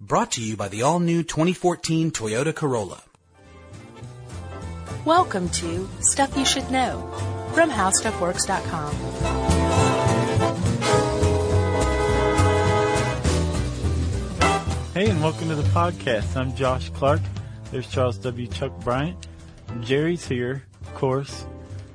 Brought 0.00 0.32
to 0.32 0.42
you 0.42 0.58
by 0.58 0.68
the 0.68 0.82
all-new 0.82 1.22
2014 1.22 2.10
Toyota 2.10 2.54
Corolla. 2.54 3.02
Welcome 5.06 5.48
to 5.48 5.88
Stuff 6.00 6.36
You 6.36 6.44
Should 6.44 6.70
Know 6.70 7.00
from 7.54 7.70
HowStuffWorks.com. 7.70 8.92
Hey, 14.92 15.08
and 15.08 15.22
welcome 15.22 15.48
to 15.48 15.54
the 15.54 15.68
podcast. 15.70 16.36
I'm 16.36 16.54
Josh 16.54 16.90
Clark. 16.90 17.22
There's 17.70 17.90
Charles 17.90 18.18
W. 18.18 18.46
Chuck 18.48 18.78
Bryant. 18.80 19.26
Jerry's 19.80 20.28
here, 20.28 20.62
of 20.82 20.94
course, 20.94 21.46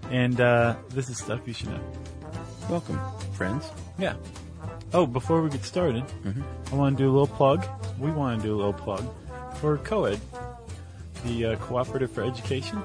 and 0.10 0.42
uh, 0.42 0.76
this 0.90 1.08
is 1.08 1.20
stuff 1.20 1.42
you 1.46 1.54
should 1.54 1.70
know. 1.70 1.92
Welcome, 2.68 3.00
friends. 3.34 3.70
Yeah. 4.00 4.16
Oh, 4.94 5.06
before 5.06 5.42
we 5.42 5.50
get 5.50 5.64
started, 5.64 6.04
I 6.72 6.76
want 6.76 6.98
to 6.98 7.04
do 7.04 7.10
a 7.10 7.14
little 7.14 7.28
plug. 7.28 7.66
We 7.98 8.12
want 8.12 8.42
to 8.42 8.48
do 8.48 8.54
a 8.56 8.58
little 8.58 8.74
plug 8.74 9.06
for 9.56 9.78
COED, 9.78 10.20
the 11.26 11.46
uh, 11.46 11.56
Cooperative 11.58 12.12
for 12.12 12.24
Education. 12.24 12.82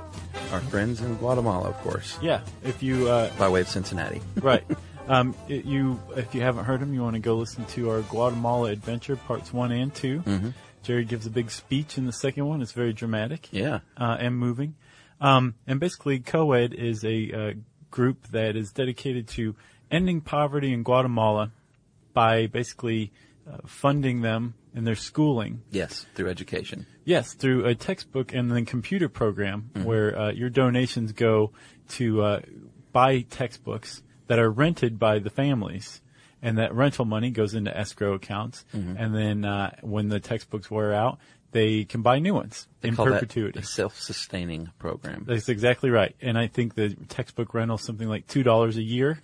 Our 0.52 0.60
friends 0.60 1.01
in 1.01 1.16
Guatemala, 1.16 1.69
of 1.70 1.77
course, 1.79 2.16
Yeah, 2.23 2.41
if 2.62 2.80
you 2.82 3.09
uh, 3.09 3.30
by 3.38 3.48
way 3.48 3.60
of 3.60 3.69
Cincinnati. 3.69 4.20
right. 4.41 4.65
Um, 5.09 5.37
it- 5.48 5.65
you, 5.65 6.01
if 6.16 6.34
you 6.34 6.41
haven't 6.41 6.65
heard 6.65 6.80
them, 6.80 6.92
you 6.92 7.01
want 7.01 7.15
to 7.15 7.20
go 7.20 7.37
listen 7.37 7.65
to 7.66 7.91
our 7.91 8.01
Guatemala 8.02 8.70
adventure 8.73 9.15
parts 9.15 9.52
one 9.52 9.70
and 9.70 9.95
2 9.95 10.52
Jerry 10.82 11.04
gives 11.04 11.27
a 11.27 11.30
big 11.30 11.52
speech 11.52 11.96
in 11.96 12.07
the 12.07 12.12
second 12.12 12.45
one. 12.46 12.60
It's 12.60 12.73
very 12.73 12.93
dramatic. 12.93 13.46
Yeah. 13.52 13.79
uh, 13.96 14.16
and 14.18 14.37
moving. 14.37 14.74
Um, 15.20 15.54
and 15.65 15.79
basically, 15.79 16.18
COED 16.18 16.74
is 16.74 17.04
a 17.04 17.30
uh, 17.32 17.52
group 17.93 18.27
that 18.32 18.57
is 18.57 18.73
dedicated 18.73 19.29
to 19.29 19.54
ending 19.93 20.23
poverty 20.23 20.73
in 20.73 20.82
Guatemala 20.82 21.52
by 22.16 22.47
basically 22.47 23.12
uh, 23.47 23.59
funding 23.66 24.23
them 24.23 24.55
in 24.74 24.84
their 24.84 24.97
schooling. 24.97 25.61
Yes, 25.70 26.07
through 26.15 26.30
education. 26.30 26.87
Yes, 27.05 27.34
through 27.34 27.66
a 27.66 27.74
textbook 27.74 28.33
and 28.33 28.51
then 28.51 28.65
computer 28.65 29.10
program 29.10 29.71
where 29.85 30.18
uh, 30.18 30.32
your 30.32 30.49
donations 30.49 31.13
go 31.13 31.52
to 31.90 32.23
uh, 32.23 32.40
buy 32.93 33.21
textbooks 33.21 34.02
that 34.29 34.38
are 34.38 34.51
rented 34.51 34.99
by 34.99 35.18
the 35.18 35.29
families. 35.29 36.01
And 36.40 36.57
that 36.57 36.74
rental 36.74 37.05
money 37.05 37.30
goes 37.30 37.55
into 37.55 37.77
escrow 37.77 38.15
accounts. 38.15 38.65
And 38.73 39.15
then 39.15 39.45
uh, 39.45 39.77
when 39.83 40.09
the 40.09 40.21
textbooks 40.21 40.71
wear 40.71 40.95
out, 40.95 41.18
they 41.57 41.85
can 41.85 42.02
buy 42.02 42.18
new 42.18 42.35
ones 42.35 42.68
They 42.82 42.88
in 42.88 42.96
perpetuity. 42.96 43.60
a 43.60 43.62
self-sustaining 43.62 44.71
program. 44.79 45.24
That's 45.26 45.49
exactly 45.49 45.88
right. 45.90 46.15
And 46.21 46.37
I 46.38 46.46
think 46.49 46.74
the 46.74 46.95
textbook 47.09 47.54
rental 47.54 47.76
is 47.79 47.85
something 47.85 48.09
like 48.09 48.26
two 48.26 48.43
dollars 48.43 48.76
a 48.76 48.82
year. 48.82 49.18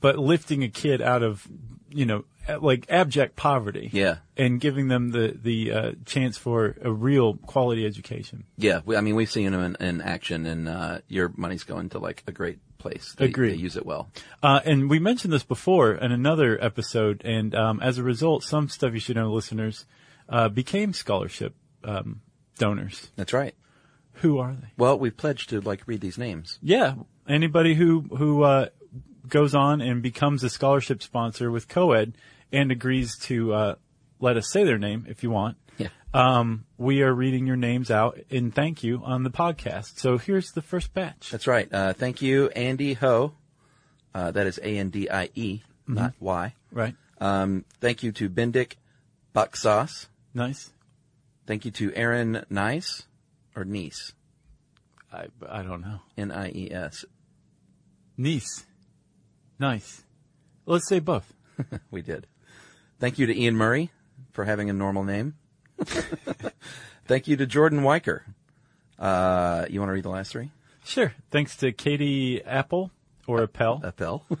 but 0.00 0.18
lifting 0.18 0.62
a 0.62 0.68
kid 0.68 1.02
out 1.02 1.22
of, 1.24 1.48
you 1.90 2.06
know, 2.06 2.24
like 2.60 2.86
abject 2.88 3.34
poverty. 3.34 3.90
Yeah. 3.92 4.18
And 4.36 4.60
giving 4.60 4.86
them 4.86 5.10
the, 5.10 5.36
the 5.40 5.72
uh, 5.72 5.92
chance 6.06 6.38
for 6.38 6.76
a 6.82 6.92
real 6.92 7.34
quality 7.34 7.84
education. 7.86 8.44
Yeah, 8.56 8.82
we, 8.84 8.96
I 8.96 9.00
mean, 9.00 9.16
we've 9.16 9.30
seen 9.30 9.50
them 9.50 9.62
in, 9.80 9.84
in 9.84 10.00
action, 10.00 10.46
and 10.46 10.68
uh, 10.68 11.00
your 11.08 11.32
money's 11.36 11.64
going 11.64 11.88
to 11.90 11.98
like 11.98 12.22
a 12.28 12.32
great 12.32 12.58
place. 12.78 13.14
They, 13.16 13.26
Agreed. 13.26 13.52
They 13.52 13.62
use 13.62 13.76
it 13.76 13.86
well. 13.86 14.10
Uh, 14.42 14.60
and 14.64 14.88
we 14.88 14.98
mentioned 14.98 15.32
this 15.32 15.44
before 15.44 15.92
in 15.92 16.12
another 16.12 16.62
episode, 16.62 17.22
and 17.24 17.54
um, 17.54 17.80
as 17.80 17.98
a 17.98 18.02
result, 18.02 18.44
some 18.44 18.68
stuff 18.68 18.94
you 18.94 19.00
should 19.00 19.16
know, 19.16 19.32
listeners, 19.32 19.86
uh, 20.28 20.48
became 20.48 20.92
scholarship 20.92 21.54
um, 21.84 22.20
donors. 22.58 23.10
That's 23.16 23.32
right. 23.32 23.54
Who 24.14 24.38
are 24.38 24.54
they? 24.54 24.68
Well, 24.76 24.98
we've 24.98 25.16
pledged 25.16 25.50
to 25.50 25.60
like 25.60 25.82
read 25.86 26.00
these 26.00 26.18
names. 26.18 26.58
Yeah, 26.62 26.94
anybody 27.28 27.74
who 27.74 28.00
who 28.16 28.42
uh, 28.42 28.68
goes 29.28 29.54
on 29.54 29.80
and 29.80 30.02
becomes 30.02 30.42
a 30.42 30.50
scholarship 30.50 31.02
sponsor 31.02 31.50
with 31.50 31.68
COED 31.68 32.14
and 32.52 32.72
agrees 32.72 33.16
to 33.18 33.54
uh, 33.54 33.74
let 34.20 34.36
us 34.36 34.50
say 34.50 34.64
their 34.64 34.78
name 34.78 35.06
if 35.08 35.22
you 35.22 35.30
want. 35.30 35.56
Um, 36.14 36.64
we 36.78 37.02
are 37.02 37.12
reading 37.12 37.46
your 37.46 37.56
names 37.56 37.90
out 37.90 38.18
in 38.30 38.50
thank 38.50 38.82
you 38.82 39.02
on 39.04 39.24
the 39.24 39.30
podcast. 39.30 39.98
So 39.98 40.16
here's 40.16 40.52
the 40.52 40.62
first 40.62 40.94
batch. 40.94 41.30
That's 41.30 41.46
right. 41.46 41.72
Uh, 41.72 41.92
thank 41.92 42.22
you, 42.22 42.48
Andy 42.50 42.94
Ho. 42.94 43.34
Uh, 44.14 44.30
that 44.30 44.46
is 44.46 44.58
A 44.62 44.78
N 44.78 44.88
D 44.90 45.10
I 45.10 45.28
E, 45.34 45.60
not 45.86 46.14
Y. 46.18 46.54
Right. 46.72 46.94
Um, 47.20 47.64
thank 47.80 48.02
you 48.02 48.12
to 48.12 48.30
Bendik 48.30 48.74
Bucksauce. 49.34 50.06
Nice. 50.32 50.70
Thank 51.46 51.64
you 51.64 51.70
to 51.72 51.94
Aaron 51.94 52.44
Nice 52.48 53.04
or 53.54 53.64
Nice, 53.64 54.12
I 55.12 55.26
I 55.48 55.62
don't 55.62 55.80
know. 55.80 56.00
N 56.16 56.30
I 56.30 56.50
E 56.50 56.70
S. 56.70 57.04
Nice. 58.16 58.66
Nice. 59.58 60.04
Let's 60.64 60.88
say 60.88 61.00
both. 61.00 61.32
We 61.90 62.02
did. 62.02 62.26
Thank 63.00 63.18
you 63.18 63.26
to 63.26 63.36
Ian 63.36 63.56
Murray 63.56 63.90
for 64.30 64.44
having 64.44 64.70
a 64.70 64.72
normal 64.72 65.02
name. 65.02 65.37
Thank 67.06 67.28
you 67.28 67.36
to 67.36 67.46
Jordan 67.46 67.80
Weicker. 67.80 68.20
Uh, 68.98 69.66
you 69.70 69.80
want 69.80 69.90
to 69.90 69.94
read 69.94 70.04
the 70.04 70.10
last 70.10 70.32
three? 70.32 70.50
Sure. 70.84 71.12
Thanks 71.30 71.56
to 71.58 71.72
Katie 71.72 72.42
Apple 72.42 72.90
or 73.26 73.42
Appel. 73.42 73.80
Appel. 73.84 74.24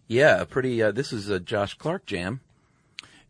Yeah, 0.07 0.41
a 0.41 0.45
pretty, 0.45 0.81
uh, 0.83 0.91
this 0.91 1.11
is 1.11 1.27
a 1.29 1.39
Josh 1.39 1.73
Clark 1.73 2.05
jam. 2.05 2.41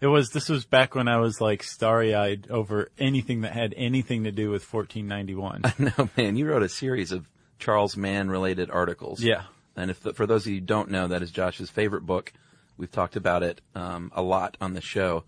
It 0.01 0.07
was. 0.07 0.29
This 0.29 0.49
was 0.49 0.65
back 0.65 0.93
when 0.95 1.07
I 1.07 1.17
was 1.17 1.39
like 1.39 1.63
starry-eyed 1.63 2.47
over 2.49 2.89
anything 2.97 3.41
that 3.41 3.53
had 3.53 3.73
anything 3.77 4.25
to 4.25 4.31
do 4.31 4.49
with 4.51 4.61
1491. 4.71 5.61
I 5.65 5.73
know, 5.79 6.09
man, 6.17 6.35
you 6.35 6.47
wrote 6.47 6.63
a 6.63 6.69
series 6.69 7.11
of 7.11 7.27
Charles 7.59 7.95
Mann 7.95 8.29
related 8.29 8.69
articles. 8.69 9.21
yeah. 9.21 9.43
And 9.77 9.91
if 9.91 9.99
the, 10.01 10.13
for 10.13 10.25
those 10.25 10.45
of 10.45 10.53
you 10.53 10.59
who 10.59 10.65
don't 10.65 10.89
know, 10.89 11.07
that 11.07 11.21
is 11.21 11.31
Josh's 11.31 11.69
favorite 11.69 12.05
book. 12.05 12.31
We've 12.77 12.91
talked 12.91 13.15
about 13.15 13.43
it 13.43 13.61
um, 13.73 14.11
a 14.15 14.21
lot 14.21 14.57
on 14.61 14.73
the 14.73 14.81
show, 14.81 15.23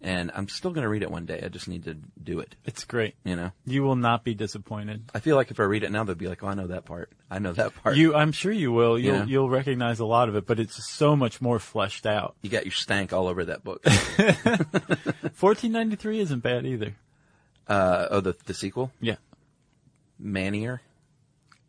and 0.00 0.30
I'm 0.34 0.48
still 0.48 0.70
going 0.70 0.82
to 0.82 0.88
read 0.88 1.02
it 1.02 1.10
one 1.10 1.26
day. 1.26 1.40
I 1.44 1.48
just 1.48 1.66
need 1.68 1.84
to 1.84 1.94
do 2.22 2.38
it. 2.40 2.54
It's 2.64 2.84
great. 2.84 3.14
You 3.24 3.34
know, 3.36 3.50
You 3.66 3.82
will 3.82 3.96
not 3.96 4.22
be 4.24 4.34
disappointed. 4.34 5.10
I 5.14 5.20
feel 5.20 5.34
like 5.36 5.50
if 5.50 5.58
I 5.58 5.64
read 5.64 5.82
it 5.82 5.90
now, 5.90 6.04
they'll 6.04 6.14
be 6.14 6.28
like, 6.28 6.42
"Oh, 6.44 6.48
I 6.48 6.54
know 6.54 6.66
that 6.68 6.84
part. 6.84 7.10
I 7.30 7.38
know 7.40 7.52
that 7.52 7.74
part." 7.74 7.96
You, 7.96 8.14
I'm 8.14 8.30
sure 8.32 8.52
you 8.52 8.70
will. 8.72 8.98
You'll 8.98 9.16
Yeah. 9.16 9.24
you'll 9.24 9.50
recognize 9.50 9.98
a 10.00 10.04
lot 10.06 10.28
of 10.28 10.36
it, 10.36 10.46
but 10.46 10.58
it's 10.60 10.88
so 10.88 11.16
much 11.16 11.40
more 11.40 11.58
fleshed 11.58 12.06
out. 12.06 12.36
you 12.42 12.50
got 12.50 12.64
your 12.64 12.72
stank 12.72 13.12
all 13.12 13.26
over 13.28 13.44
that 13.46 13.64
book. 13.64 13.84
1493 13.86 16.20
isn't 16.20 16.40
bad 16.42 16.64
either. 16.66 16.94
uh, 17.66 18.06
oh, 18.10 18.20
the 18.20 18.36
the 18.46 18.54
sequel, 18.54 18.92
Yeah. 19.00 19.16
Manier, 20.22 20.80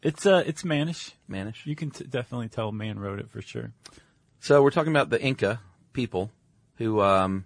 It's 0.01 0.25
uh 0.25 0.43
it's 0.45 0.63
mannish. 0.63 1.11
Manish. 1.29 1.65
You 1.65 1.75
can 1.75 1.91
t- 1.91 2.05
definitely 2.05 2.47
tell 2.49 2.71
man 2.71 2.99
wrote 2.99 3.19
it 3.19 3.29
for 3.29 3.41
sure. 3.41 3.71
So 4.39 4.63
we're 4.63 4.71
talking 4.71 4.91
about 4.93 5.09
the 5.09 5.21
Inca 5.21 5.59
people 5.93 6.31
who 6.77 7.01
um, 7.01 7.45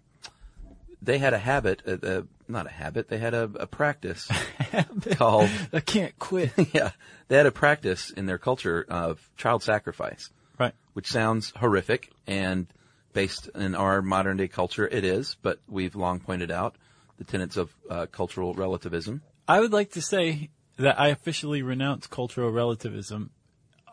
they 1.03 1.17
had 1.17 1.33
a 1.33 1.37
habit, 1.37 1.81
uh, 1.85 1.97
uh, 2.05 2.21
not 2.47 2.65
a 2.65 2.69
habit, 2.69 3.09
they 3.09 3.17
had 3.17 3.33
a, 3.33 3.43
a 3.59 3.67
practice 3.67 4.29
called 5.15 5.49
I 5.71 5.81
can't 5.81 6.17
quit. 6.17 6.51
yeah, 6.73 6.91
they 7.27 7.37
had 7.37 7.45
a 7.45 7.51
practice 7.51 8.09
in 8.09 8.25
their 8.25 8.37
culture 8.37 8.85
of 8.87 9.29
child 9.35 9.63
sacrifice, 9.63 10.29
right. 10.57 10.73
which 10.93 11.07
sounds 11.07 11.51
horrific 11.57 12.11
and 12.25 12.67
based 13.11 13.49
in 13.53 13.75
our 13.75 14.01
modern 14.01 14.37
day 14.37 14.47
culture, 14.47 14.87
it 14.87 15.03
is. 15.03 15.35
But 15.41 15.59
we've 15.67 15.95
long 15.95 16.19
pointed 16.19 16.51
out 16.51 16.75
the 17.17 17.23
tenets 17.23 17.57
of 17.57 17.75
uh, 17.89 18.05
cultural 18.07 18.53
relativism. 18.53 19.21
I 19.47 19.59
would 19.59 19.73
like 19.73 19.91
to 19.91 20.01
say 20.01 20.49
that 20.77 20.99
I 20.99 21.09
officially 21.09 21.61
renounce 21.61 22.07
cultural 22.07 22.49
relativism 22.49 23.31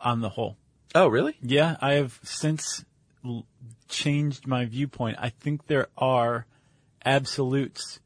on 0.01 0.21
the 0.21 0.29
whole. 0.29 0.57
Oh, 0.95 1.07
really? 1.07 1.35
Yeah, 1.41 1.77
I 1.79 1.93
have 1.93 2.19
since 2.23 2.83
l- 3.23 3.45
changed 3.87 4.47
my 4.47 4.65
viewpoint. 4.65 5.17
I 5.19 5.29
think 5.29 5.67
there 5.67 5.87
are 5.97 6.45
absolutes 7.05 7.99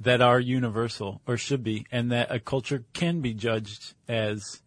that 0.00 0.20
are 0.20 0.40
universal 0.40 1.20
or 1.26 1.36
should 1.36 1.62
be, 1.62 1.86
and 1.92 2.10
that 2.10 2.30
a 2.30 2.40
culture 2.40 2.84
can 2.92 3.20
be 3.20 3.34
judged 3.34 3.94
as, 4.08 4.60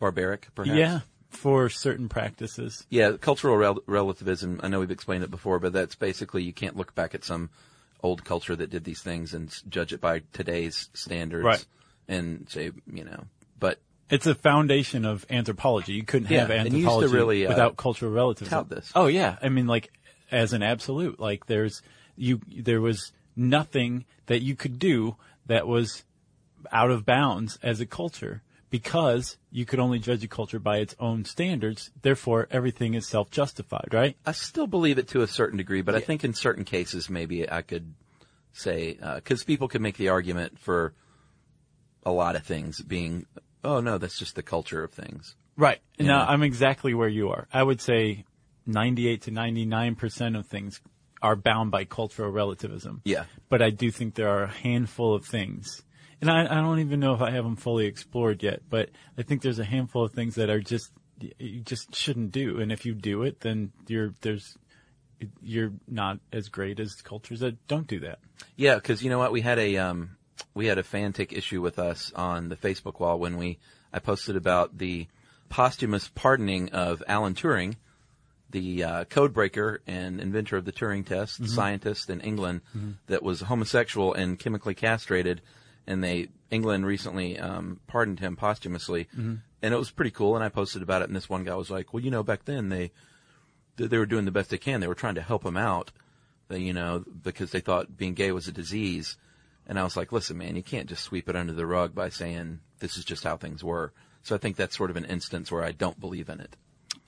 Barbaric, 0.00 0.48
perhaps. 0.54 0.76
yeah, 0.76 1.00
for 1.30 1.68
certain 1.68 2.08
practices. 2.08 2.86
Yeah, 2.90 3.12
cultural 3.20 3.56
rel- 3.56 3.82
relativism. 3.86 4.60
I 4.62 4.68
know 4.68 4.80
we've 4.80 4.90
explained 4.90 5.24
it 5.24 5.30
before, 5.30 5.58
but 5.58 5.72
that's 5.72 5.94
basically 5.94 6.42
you 6.42 6.52
can't 6.52 6.76
look 6.76 6.94
back 6.94 7.14
at 7.14 7.24
some 7.24 7.50
old 8.02 8.24
culture 8.24 8.56
that 8.56 8.70
did 8.70 8.84
these 8.84 9.00
things 9.02 9.34
and 9.34 9.54
judge 9.68 9.92
it 9.92 10.00
by 10.00 10.22
today's 10.32 10.88
standards 10.94 11.44
Right. 11.44 11.64
and 12.08 12.46
say, 12.48 12.70
you 12.92 13.04
know, 13.04 13.24
but 13.58 13.78
It's 14.10 14.26
a 14.26 14.34
foundation 14.34 15.04
of 15.04 15.24
anthropology. 15.30 15.92
You 15.94 16.04
couldn't 16.04 16.30
Yeah, 16.30 16.40
have 16.42 16.50
and 16.50 16.72
you 16.72 16.80
used 16.80 16.84
to 16.84 16.88
anthropology 16.90 17.14
really, 17.14 17.46
uh, 17.46 17.50
without 17.50 17.76
cultural 17.76 18.12
relativism. 18.12 18.58
tout 18.58 18.68
this. 18.68 18.92
Oh 18.94 19.06
yeah, 19.06 19.36
I 19.42 19.48
mean 19.48 19.66
like 19.66 19.90
as 20.30 20.52
an 20.52 20.62
absolute, 20.62 21.18
like 21.20 21.46
there's 21.46 21.82
you 22.16 22.40
there 22.48 22.80
was 22.80 23.12
nothing 23.34 24.04
that 24.26 24.42
you 24.42 24.56
could 24.56 24.78
do 24.78 25.16
that 25.46 25.66
was 25.66 26.04
out 26.72 26.90
of 26.90 27.04
bounds 27.04 27.58
as 27.62 27.80
a 27.80 27.86
culture 27.86 28.42
because 28.70 29.36
you 29.52 29.64
could 29.64 29.78
only 29.78 29.98
judge 29.98 30.24
a 30.24 30.28
culture 30.28 30.58
by 30.58 30.78
its 30.78 30.94
own 30.98 31.24
standards. 31.24 31.90
Therefore, 32.02 32.48
everything 32.50 32.94
is 32.94 33.06
self-justified, 33.06 33.88
right? 33.92 34.16
I 34.26 34.32
still 34.32 34.66
believe 34.66 34.98
it 34.98 35.08
to 35.08 35.22
a 35.22 35.26
certain 35.28 35.56
degree, 35.56 35.82
but 35.82 35.94
I 35.94 36.00
think 36.00 36.24
in 36.24 36.34
certain 36.34 36.64
cases 36.64 37.08
maybe 37.08 37.50
I 37.50 37.62
could 37.62 37.94
say 38.52 38.98
uh, 39.00 39.16
because 39.16 39.44
people 39.44 39.68
can 39.68 39.82
make 39.82 39.96
the 39.96 40.08
argument 40.08 40.58
for 40.58 40.94
a 42.04 42.10
lot 42.10 42.36
of 42.36 42.42
things 42.44 42.82
being, 42.82 43.26
oh 43.62 43.80
no, 43.80 43.98
that's 43.98 44.18
just 44.18 44.34
the 44.34 44.42
culture 44.42 44.82
of 44.82 44.92
things. 44.92 45.36
Right. 45.56 45.80
Now, 45.98 46.22
Yeah. 46.22 46.26
I'm 46.26 46.42
exactly 46.42 46.92
where 46.92 47.08
you 47.08 47.30
are. 47.30 47.46
I 47.52 47.62
would 47.62 47.80
say 47.80 48.24
98 48.66 49.22
to 49.22 49.30
99% 49.30 50.38
of 50.38 50.46
things 50.46 50.80
are 51.22 51.36
bound 51.36 51.70
by 51.70 51.84
cultural 51.84 52.30
relativism. 52.30 53.00
Yeah. 53.04 53.24
But 53.48 53.62
I 53.62 53.70
do 53.70 53.90
think 53.90 54.14
there 54.14 54.28
are 54.28 54.44
a 54.44 54.48
handful 54.50 55.14
of 55.14 55.24
things. 55.24 55.82
And 56.20 56.30
I, 56.30 56.44
I 56.44 56.60
don't 56.60 56.80
even 56.80 57.00
know 57.00 57.14
if 57.14 57.20
I 57.20 57.30
have 57.30 57.44
them 57.44 57.56
fully 57.56 57.86
explored 57.86 58.42
yet, 58.42 58.62
but 58.68 58.90
I 59.18 59.22
think 59.22 59.42
there's 59.42 59.58
a 59.58 59.64
handful 59.64 60.04
of 60.04 60.12
things 60.12 60.36
that 60.36 60.50
are 60.50 60.60
just, 60.60 60.90
you 61.18 61.60
just 61.60 61.94
shouldn't 61.94 62.32
do. 62.32 62.60
And 62.60 62.72
if 62.72 62.86
you 62.86 62.94
do 62.94 63.22
it, 63.22 63.40
then 63.40 63.72
you're, 63.86 64.14
there's, 64.22 64.56
you're 65.42 65.72
not 65.88 66.18
as 66.32 66.48
great 66.48 66.80
as 66.80 66.94
cultures 67.02 67.40
that 67.40 67.66
don't 67.66 67.86
do 67.86 68.00
that. 68.00 68.18
Yeah, 68.56 68.74
because 68.74 69.02
you 69.02 69.10
know 69.10 69.18
what, 69.18 69.32
we 69.32 69.40
had 69.40 69.58
a 69.58 69.78
um, 69.78 70.16
we 70.54 70.66
had 70.66 70.78
a 70.78 70.82
fan 70.82 71.12
take 71.12 71.32
issue 71.32 71.62
with 71.62 71.78
us 71.78 72.12
on 72.14 72.48
the 72.48 72.56
Facebook 72.56 73.00
wall 73.00 73.18
when 73.18 73.36
we 73.36 73.58
I 73.92 73.98
posted 73.98 74.36
about 74.36 74.76
the 74.76 75.06
posthumous 75.48 76.08
pardoning 76.08 76.70
of 76.70 77.02
Alan 77.08 77.34
Turing, 77.34 77.76
the 78.50 78.84
uh, 78.84 79.04
code 79.04 79.32
breaker 79.34 79.80
and 79.86 80.20
inventor 80.20 80.56
of 80.56 80.64
the 80.64 80.72
Turing 80.72 81.04
test, 81.04 81.38
the 81.38 81.48
scientist 81.48 82.10
in 82.10 82.20
England 82.20 82.60
that 83.06 83.22
was 83.22 83.40
homosexual 83.40 84.14
and 84.14 84.38
chemically 84.38 84.74
castrated, 84.74 85.42
and 85.86 86.02
they 86.02 86.28
England 86.50 86.86
recently 86.86 87.38
um, 87.38 87.80
pardoned 87.86 88.20
him 88.20 88.36
posthumously, 88.36 89.08
and 89.62 89.74
it 89.74 89.76
was 89.76 89.90
pretty 89.90 90.12
cool. 90.12 90.36
And 90.36 90.44
I 90.44 90.48
posted 90.48 90.82
about 90.82 91.02
it, 91.02 91.08
and 91.08 91.16
this 91.16 91.28
one 91.28 91.44
guy 91.44 91.54
was 91.56 91.70
like, 91.70 91.92
"Well, 91.92 92.02
you 92.02 92.10
know, 92.10 92.22
back 92.22 92.44
then 92.44 92.68
they." 92.68 92.92
they 93.76 93.86
they 93.86 93.98
were 93.98 94.06
doing 94.06 94.24
the 94.24 94.30
best 94.30 94.50
they 94.50 94.58
can. 94.58 94.80
They 94.80 94.88
were 94.88 94.94
trying 94.94 95.16
to 95.16 95.22
help 95.22 95.44
him 95.44 95.56
out, 95.56 95.92
uh, 96.50 96.56
you 96.56 96.72
know, 96.72 97.04
because 97.22 97.50
they 97.50 97.60
thought 97.60 97.96
being 97.96 98.14
gay 98.14 98.32
was 98.32 98.48
a 98.48 98.52
disease. 98.52 99.16
And 99.66 99.78
I 99.78 99.84
was 99.84 99.96
like, 99.96 100.12
listen, 100.12 100.38
man, 100.38 100.56
you 100.56 100.62
can't 100.62 100.88
just 100.88 101.02
sweep 101.04 101.28
it 101.28 101.36
under 101.36 101.52
the 101.52 101.66
rug 101.66 101.94
by 101.94 102.08
saying 102.08 102.60
this 102.78 102.96
is 102.96 103.04
just 103.04 103.24
how 103.24 103.36
things 103.36 103.62
were. 103.64 103.92
So 104.22 104.34
I 104.34 104.38
think 104.38 104.56
that's 104.56 104.76
sort 104.76 104.90
of 104.90 104.96
an 104.96 105.04
instance 105.04 105.50
where 105.52 105.62
I 105.62 105.72
don't 105.72 106.00
believe 106.00 106.28
in 106.28 106.40
it, 106.40 106.56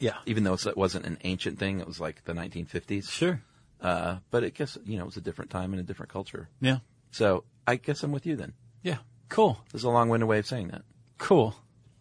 Yeah. 0.00 0.16
even 0.26 0.44
though 0.44 0.54
it 0.54 0.76
wasn't 0.76 1.06
an 1.06 1.18
ancient 1.24 1.58
thing. 1.58 1.80
It 1.80 1.86
was 1.86 2.00
like 2.00 2.24
the 2.24 2.32
1950s. 2.32 3.10
Sure. 3.10 3.42
Uh, 3.80 4.16
but 4.30 4.44
I 4.44 4.48
guess, 4.50 4.76
you 4.84 4.96
know, 4.96 5.02
it 5.02 5.06
was 5.06 5.16
a 5.16 5.20
different 5.20 5.50
time 5.50 5.72
and 5.72 5.80
a 5.80 5.84
different 5.84 6.12
culture. 6.12 6.48
Yeah. 6.60 6.78
So 7.10 7.44
I 7.66 7.76
guess 7.76 8.02
I'm 8.02 8.12
with 8.12 8.26
you 8.26 8.36
then. 8.36 8.54
Yeah. 8.82 8.98
Cool. 9.28 9.58
There's 9.72 9.84
a 9.84 9.90
long-winded 9.90 10.28
way 10.28 10.38
of 10.38 10.46
saying 10.46 10.68
that. 10.68 10.82
Cool. 11.18 11.54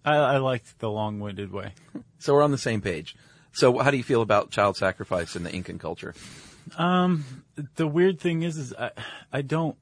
I, 0.05 0.15
I 0.15 0.37
liked 0.37 0.79
the 0.79 0.89
long-winded 0.89 1.51
way. 1.51 1.73
So 2.19 2.33
we're 2.33 2.41
on 2.41 2.49
the 2.49 2.57
same 2.57 2.81
page. 2.81 3.15
So 3.51 3.77
how 3.77 3.91
do 3.91 3.97
you 3.97 4.03
feel 4.03 4.23
about 4.23 4.49
child 4.49 4.75
sacrifice 4.75 5.35
in 5.35 5.43
the 5.43 5.51
Incan 5.53 5.77
culture? 5.77 6.15
the 6.75 7.87
weird 7.87 8.19
thing 8.19 8.41
is, 8.41 8.57
is 8.57 8.73
I, 8.73 8.89
I 9.31 9.41
don't. 9.43 9.77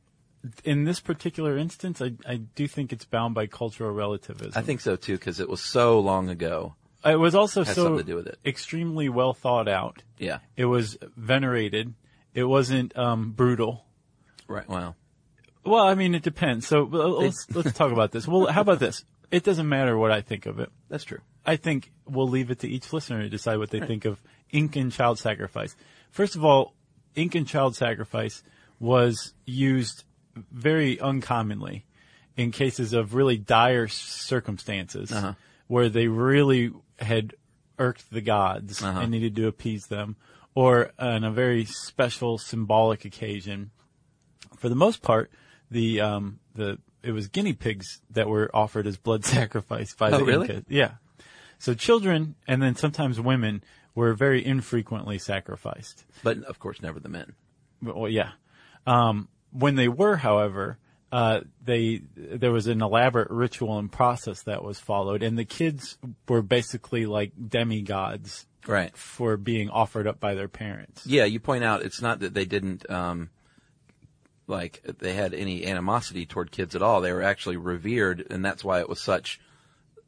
In 0.65 0.83
this 0.83 0.99
particular 0.99 1.57
instance, 1.57 2.01
I, 2.01 2.11
I 2.27 2.35
do 2.35 2.67
think 2.67 2.91
it's 2.93 3.05
bound 3.05 3.35
by 3.35 3.47
cultural 3.47 3.91
relativism. 3.91 4.51
I 4.53 4.61
think 4.61 4.81
so 4.81 4.95
too, 4.97 5.13
because 5.17 5.39
it 5.39 5.49
was 5.49 5.61
so 5.61 5.99
long 5.99 6.29
ago. 6.29 6.75
It 7.05 7.19
was 7.19 7.35
also 7.35 7.63
has 7.63 7.75
so 7.75 7.83
something 7.83 8.05
to 8.05 8.11
do 8.11 8.15
with 8.15 8.27
it. 8.27 8.39
extremely 8.45 9.09
well 9.09 9.33
thought 9.33 9.67
out. 9.67 10.03
Yeah. 10.17 10.39
It 10.55 10.65
was 10.65 10.97
venerated. 11.15 11.93
It 12.33 12.43
wasn't 12.43 12.97
um, 12.97 13.31
brutal. 13.31 13.85
Right. 14.47 14.67
Well, 14.67 14.95
Well, 15.63 15.85
I 15.85 15.95
mean, 15.95 16.15
it 16.15 16.23
depends. 16.23 16.67
So 16.67 16.83
well, 16.83 17.21
let's 17.21 17.47
let's 17.53 17.73
talk 17.73 17.91
about 17.91 18.11
this. 18.11 18.27
Well, 18.27 18.47
how 18.47 18.61
about 18.61 18.79
this? 18.79 19.05
It 19.31 19.43
doesn't 19.43 19.67
matter 19.67 19.97
what 19.97 20.11
I 20.11 20.21
think 20.21 20.45
of 20.45 20.59
it. 20.59 20.69
that's 20.89 21.03
true. 21.03 21.19
I 21.45 21.55
think 21.57 21.91
we'll 22.07 22.29
leave 22.29 22.51
it 22.51 22.59
to 22.59 22.69
each 22.69 22.91
listener 22.91 23.21
to 23.21 23.29
decide 23.29 23.57
what 23.57 23.69
they 23.69 23.79
think 23.79 24.05
of 24.05 24.21
Incan 24.51 24.89
child 24.89 25.19
sacrifice. 25.19 25.75
First 26.11 26.35
of 26.35 26.43
all, 26.43 26.73
Incan 27.15 27.45
child 27.45 27.75
sacrifice 27.75 28.43
was 28.79 29.33
used 29.45 30.03
very 30.51 30.99
uncommonly 30.99 31.85
in 32.35 32.51
cases 32.51 32.93
of 32.93 33.13
really 33.13 33.37
dire 33.37 33.87
circumstances 33.87 35.13
where 35.67 35.89
they 35.89 36.07
really 36.07 36.71
had 36.99 37.35
irked 37.77 38.09
the 38.11 38.21
gods 38.21 38.81
Uh-huh. 38.81 38.99
and 39.01 39.11
needed 39.11 39.35
to 39.35 39.47
appease 39.47 39.87
them, 39.87 40.15
or 40.53 40.91
on 40.97 41.23
a 41.23 41.31
very 41.31 41.65
special 41.65 42.37
symbolic 42.37 43.05
occasion. 43.05 43.71
For 44.57 44.69
the 44.69 44.75
most 44.75 45.01
part, 45.01 45.29
the 45.69 45.99
um, 46.01 46.39
the 46.53 46.79
it 47.03 47.11
was 47.11 47.27
guinea 47.27 47.53
pigs 47.53 48.01
that 48.09 48.27
were 48.27 48.49
offered 48.53 48.87
as 48.87 48.97
blood 48.97 49.25
sacrifice 49.37 49.93
by 49.93 50.09
Oh, 50.11 50.19
the 50.19 50.23
really? 50.25 50.49
Inca. 50.49 50.65
Yeah. 50.69 50.91
So 51.59 51.73
children 51.73 52.35
and 52.47 52.61
then 52.61 52.75
sometimes 52.75 53.19
women 53.19 53.63
were 53.93 54.13
very 54.13 54.45
infrequently 54.45 55.17
sacrificed. 55.19 56.03
But 56.23 56.43
of 56.43 56.59
course, 56.59 56.81
never 56.81 56.99
the 56.99 57.09
men. 57.09 57.33
Well, 57.81 58.09
yeah. 58.09 58.31
Um, 58.87 59.29
when 59.51 59.75
they 59.75 59.87
were, 59.87 60.17
however, 60.17 60.77
uh, 61.15 61.39
they 61.63 62.01
there 62.17 62.51
was 62.51 62.67
an 62.67 62.81
elaborate 62.81 63.29
ritual 63.31 63.79
and 63.79 63.89
process 63.89 64.43
that 64.43 64.61
was 64.65 64.79
followed, 64.79 65.23
and 65.23 65.37
the 65.37 65.45
kids 65.45 65.97
were 66.27 66.41
basically 66.41 67.05
like 67.05 67.31
demigods 67.49 68.45
Right. 68.67 68.95
for 68.97 69.37
being 69.37 69.69
offered 69.69 70.07
up 70.07 70.19
by 70.19 70.33
their 70.33 70.49
parents. 70.49 71.05
Yeah, 71.05 71.23
you 71.23 71.39
point 71.39 71.63
out 71.63 71.83
it's 71.83 72.01
not 72.01 72.19
that 72.19 72.33
they 72.33 72.43
didn't 72.43 72.89
um, 72.89 73.29
like 74.47 74.81
they 74.99 75.13
had 75.13 75.33
any 75.33 75.65
animosity 75.65 76.25
toward 76.25 76.51
kids 76.51 76.75
at 76.75 76.81
all. 76.81 76.99
They 76.99 77.13
were 77.13 77.21
actually 77.23 77.57
revered, 77.57 78.27
and 78.29 78.43
that's 78.43 78.63
why 78.63 78.79
it 78.81 78.89
was 78.89 78.99
such 78.99 79.39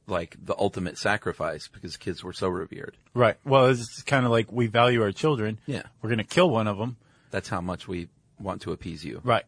like 0.08 0.36
the 0.44 0.56
ultimate 0.58 0.98
sacrifice 0.98 1.68
because 1.70 1.96
kids 1.96 2.22
were 2.24 2.34
so 2.34 2.50
revered. 2.50 2.98
Right. 3.14 3.38
Well, 3.46 3.68
it's 3.68 4.02
kind 4.04 4.26
of 4.26 4.32
like 4.32 4.52
we 4.52 4.68
value 4.68 5.02
our 5.04 5.12
children. 5.14 5.60
Yeah. 5.66 5.84
We're 6.02 6.10
going 6.10 6.18
to 6.20 6.24
kill 6.36 6.50
one 6.50 6.68
of 6.68 6.78
them. 6.78 6.98
That's 7.32 7.50
how 7.50 7.62
much 7.62 7.88
we 7.88 8.08
want 8.40 8.62
to 8.64 8.72
appease 8.72 9.04
you. 9.06 9.22
Right. 9.24 9.44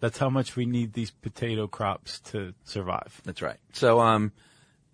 That's 0.00 0.18
how 0.18 0.30
much 0.30 0.54
we 0.54 0.64
need 0.66 0.92
these 0.92 1.10
potato 1.10 1.66
crops 1.66 2.20
to 2.30 2.54
survive. 2.64 3.20
That's 3.24 3.42
right. 3.42 3.58
So 3.72 4.00
um, 4.00 4.32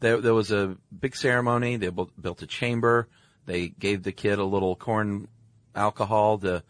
there 0.00 0.20
there 0.20 0.34
was 0.34 0.50
a 0.50 0.76
big 0.98 1.14
ceremony. 1.14 1.76
They 1.76 1.90
built 1.90 2.42
a 2.42 2.46
chamber. 2.46 3.08
They 3.46 3.68
gave 3.68 4.02
the 4.02 4.12
kid 4.12 4.38
a 4.38 4.44
little 4.44 4.76
corn 4.76 5.28
alcohol 5.74 6.38
to, 6.38 6.62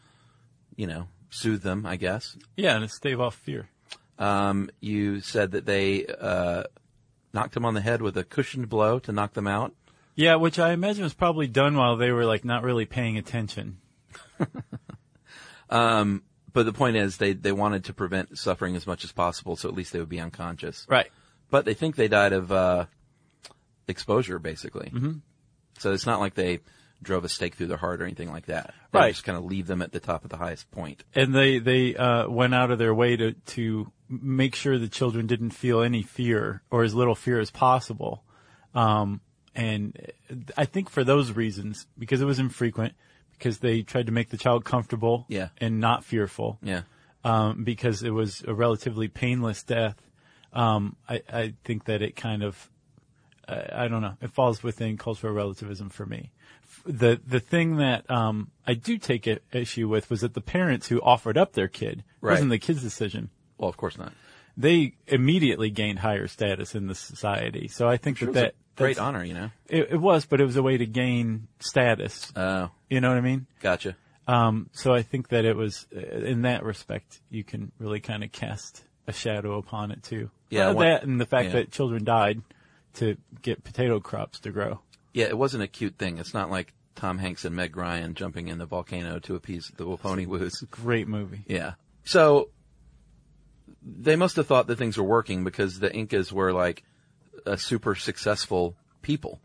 you 0.75 0.87
know, 0.87 1.07
soothe 1.31 1.63
them. 1.63 1.87
I 1.87 1.97
guess. 1.97 2.37
Yeah, 2.57 2.75
and 2.75 2.89
to 2.89 2.89
stave 2.89 3.21
off 3.21 3.37
fear. 3.37 3.69
Um, 4.19 4.71
you 4.81 5.21
said 5.21 5.53
that 5.53 5.67
they 5.67 6.07
uh, 6.07 6.65
knocked 7.33 7.57
him 7.57 7.65
on 7.65 7.75
the 7.75 7.81
head 7.81 8.03
with 8.03 8.17
a 8.17 8.25
cushioned 8.25 8.69
blow 8.69 8.99
to 9.01 9.13
knock 9.13 9.35
them 9.35 9.47
out. 9.47 9.75
Yeah, 10.17 10.37
which 10.37 10.59
I 10.59 10.73
imagine 10.73 11.03
was 11.03 11.15
probably 11.15 11.49
done 11.49 11.77
while 11.77 11.97
they 11.97 12.13
were 12.13 12.25
like 12.25 12.45
not 12.45 12.63
really 12.63 12.87
paying 12.87 13.19
attention. 13.19 13.79
But 16.55 16.65
the 16.65 16.73
point 16.73 16.97
is, 16.97 17.19
they, 17.19 17.35
they 17.35 17.53
wanted 17.53 17.85
to 17.85 17.93
prevent 17.93 18.39
suffering 18.39 18.77
as 18.77 18.87
much 18.87 19.05
as 19.05 19.13
possible, 19.13 19.57
so 19.57 19.69
at 19.69 19.75
least 19.75 19.93
they 19.93 19.99
would 19.99 20.09
be 20.09 20.21
unconscious. 20.21 20.87
Right. 20.89 21.11
But 21.51 21.67
they 21.67 21.75
think 21.75 21.97
they 21.97 22.09
died 22.09 22.33
of 22.33 22.51
uh, 22.51 22.87
exposure, 23.89 24.39
basically. 24.39 24.91
Mm-hmm. 24.91 25.13
So 25.79 25.93
it's 25.93 26.07
not 26.07 26.21
like 26.21 26.35
they 26.35 26.61
drove 27.03 27.25
a 27.25 27.29
stake 27.29 27.55
through 27.57 27.67
their 27.67 27.77
heart 27.77 28.01
or 28.01 28.05
anything 28.05 28.31
like 28.31 28.47
that. 28.47 28.73
They 28.93 28.99
Right. 28.99 29.13
just 29.13 29.25
kind 29.25 29.37
of 29.37 29.45
leave 29.45 29.67
them 29.67 29.83
at 29.83 29.93
the 29.93 30.01
top 30.01 30.25
of 30.25 30.31
the 30.31 30.37
highest 30.39 30.71
point. 30.71 31.05
and 31.15 31.35
they 31.35 31.59
they 31.59 31.95
uh, 31.97 32.29
went 32.31 32.55
out 32.55 32.71
of 32.71 32.79
their 32.79 32.95
way 32.95 33.17
to 33.17 33.33
to 33.33 33.93
make 34.09 34.55
sure 34.55 34.79
the 34.79 34.89
children 34.89 35.27
didn't 35.27 35.51
feel 35.51 35.83
any 35.83 36.03
fear 36.03 36.63
or 36.71 36.83
as 36.85 36.95
little 36.95 37.15
fear 37.15 37.41
as 37.41 37.51
possible. 37.51 38.23
Um, 38.75 39.21
and 39.55 39.97
I 40.57 40.65
think 40.65 40.89
for 40.89 41.05
those 41.05 41.33
reasons, 41.33 41.87
because 41.99 42.21
it 42.21 42.25
was 42.25 42.39
infrequent, 42.39 42.95
because 43.39 43.59
they 43.59 43.83
tried 43.83 44.07
to 44.07 44.13
make 44.13 44.31
the 44.31 44.37
child 44.37 44.65
comfortable 44.65 45.27
Yeah. 45.29 45.49
and 45.59 45.81
not 45.81 46.05
fearful, 46.05 46.59
Yeah. 46.63 46.83
um, 47.25 47.65
because 47.65 48.03
it 48.03 48.11
was 48.11 48.43
a 48.47 48.55
relatively 48.55 49.09
painless 49.09 49.63
death. 49.63 49.97
Um, 50.53 50.97
I, 51.09 51.23
I 51.33 51.55
think 51.65 51.85
that 51.87 52.01
it 52.03 52.15
kind 52.17 52.43
of, 52.43 52.71
I, 53.49 53.85
I 53.85 53.89
don't 53.89 54.03
know, 54.03 54.17
it 54.23 54.31
falls 54.33 54.63
within 54.63 54.97
cultural 54.97 55.33
relativism 55.35 55.89
for 55.91 56.07
me. 56.07 56.31
F- 56.63 56.83
The 56.87 57.21
the 57.27 57.41
thing 57.41 57.77
that 57.77 58.09
um, 58.11 58.51
I 58.67 58.75
do 58.75 58.97
take 58.99 59.27
a, 59.27 59.39
issue 59.53 59.89
with 59.89 60.11
was 60.11 60.21
that 60.21 60.35
the 60.35 60.41
parents 60.41 60.89
who 60.89 61.01
offered 61.03 61.37
up 61.37 61.53
their 61.53 61.69
kid 61.69 62.05
Right. 62.21 62.33
wasn't 62.33 62.51
the 62.51 62.59
kid's 62.59 62.83
decision. 62.83 63.31
Well, 63.59 63.69
of 63.69 63.77
course 63.77 63.99
not. 63.99 64.13
They 64.57 64.95
immediately 65.09 65.71
gained 65.71 65.99
higher 65.99 66.29
status 66.29 66.77
in 66.77 66.87
the 66.87 66.95
society. 66.95 67.67
So 67.69 67.89
I 67.89 67.97
think 67.97 68.23
It 68.23 68.27
that 68.27 68.29
was 68.31 68.37
a 68.37 68.41
that 68.41 68.55
great 68.77 68.99
honor, 69.01 69.25
you 69.25 69.35
know. 69.35 69.51
It, 69.69 69.89
it 69.93 69.97
was, 70.01 70.27
but 70.27 70.41
it 70.41 70.45
was 70.45 70.57
a 70.57 70.63
way 70.63 70.77
to 70.79 70.87
gain 70.87 71.49
status. 71.59 72.33
Oh, 72.37 72.71
You 72.95 73.01
know 73.01 73.09
what 73.09 73.19
I 73.19 73.23
mean? 73.23 73.47
gotcha. 73.61 73.97
Um, 74.29 74.71
so 74.73 74.95
I 74.95 75.03
think 75.03 75.29
that 75.29 75.45
it 75.45 75.57
was, 75.57 75.87
uh, 75.95 75.99
in 76.01 76.43
that 76.43 76.63
respect, 76.63 77.21
you 77.29 77.43
can 77.43 77.73
really 77.79 77.99
kind 78.01 78.23
of 78.23 78.31
cast 78.31 78.85
a 79.09 79.13
shadow 79.13 79.59
upon 79.59 79.91
it 79.91 80.03
too. 80.03 80.31
Yeah, 80.49 80.71
what- 80.71 80.85
that 80.85 81.03
and 81.03 81.21
the 81.21 81.27
fact 81.27 81.47
yeah. 81.47 81.53
that 81.55 81.73
children 81.73 82.05
died 82.05 82.41
to 82.95 83.17
get 83.43 83.65
potato 83.65 83.99
crops 83.99 84.39
to 84.41 84.51
grow. 84.51 84.81
Yeah, 85.13 85.27
it 85.27 85.37
wasn't 85.37 85.65
a 85.65 85.67
cute 85.67 85.99
thing. 85.99 86.19
It's 86.19 86.33
not 86.33 86.51
like 86.51 86.73
Tom 86.95 87.19
Hanks 87.19 87.45
and 87.45 87.57
Meg 87.57 87.77
Ryan 87.77 88.15
jumping 88.15 88.47
in 88.47 88.59
the 88.59 88.67
volcano 88.67 89.19
to 89.21 89.35
appease 89.35 89.73
the 89.77 89.85
Waponi 89.85 90.27
woos. 90.27 90.65
Great 90.71 91.09
movie. 91.09 91.43
Yeah. 91.49 91.75
So 92.05 92.51
they 93.83 94.17
must 94.17 94.37
have 94.37 94.47
thought 94.47 94.69
that 94.69 94.79
things 94.79 94.97
were 94.97 95.05
working 95.05 95.43
because 95.45 95.81
the 95.81 95.93
Incas 95.93 96.33
were 96.33 96.53
like 96.53 96.85
a 97.45 97.59
super 97.59 97.95
successful 97.95 98.77
people. 99.03 99.41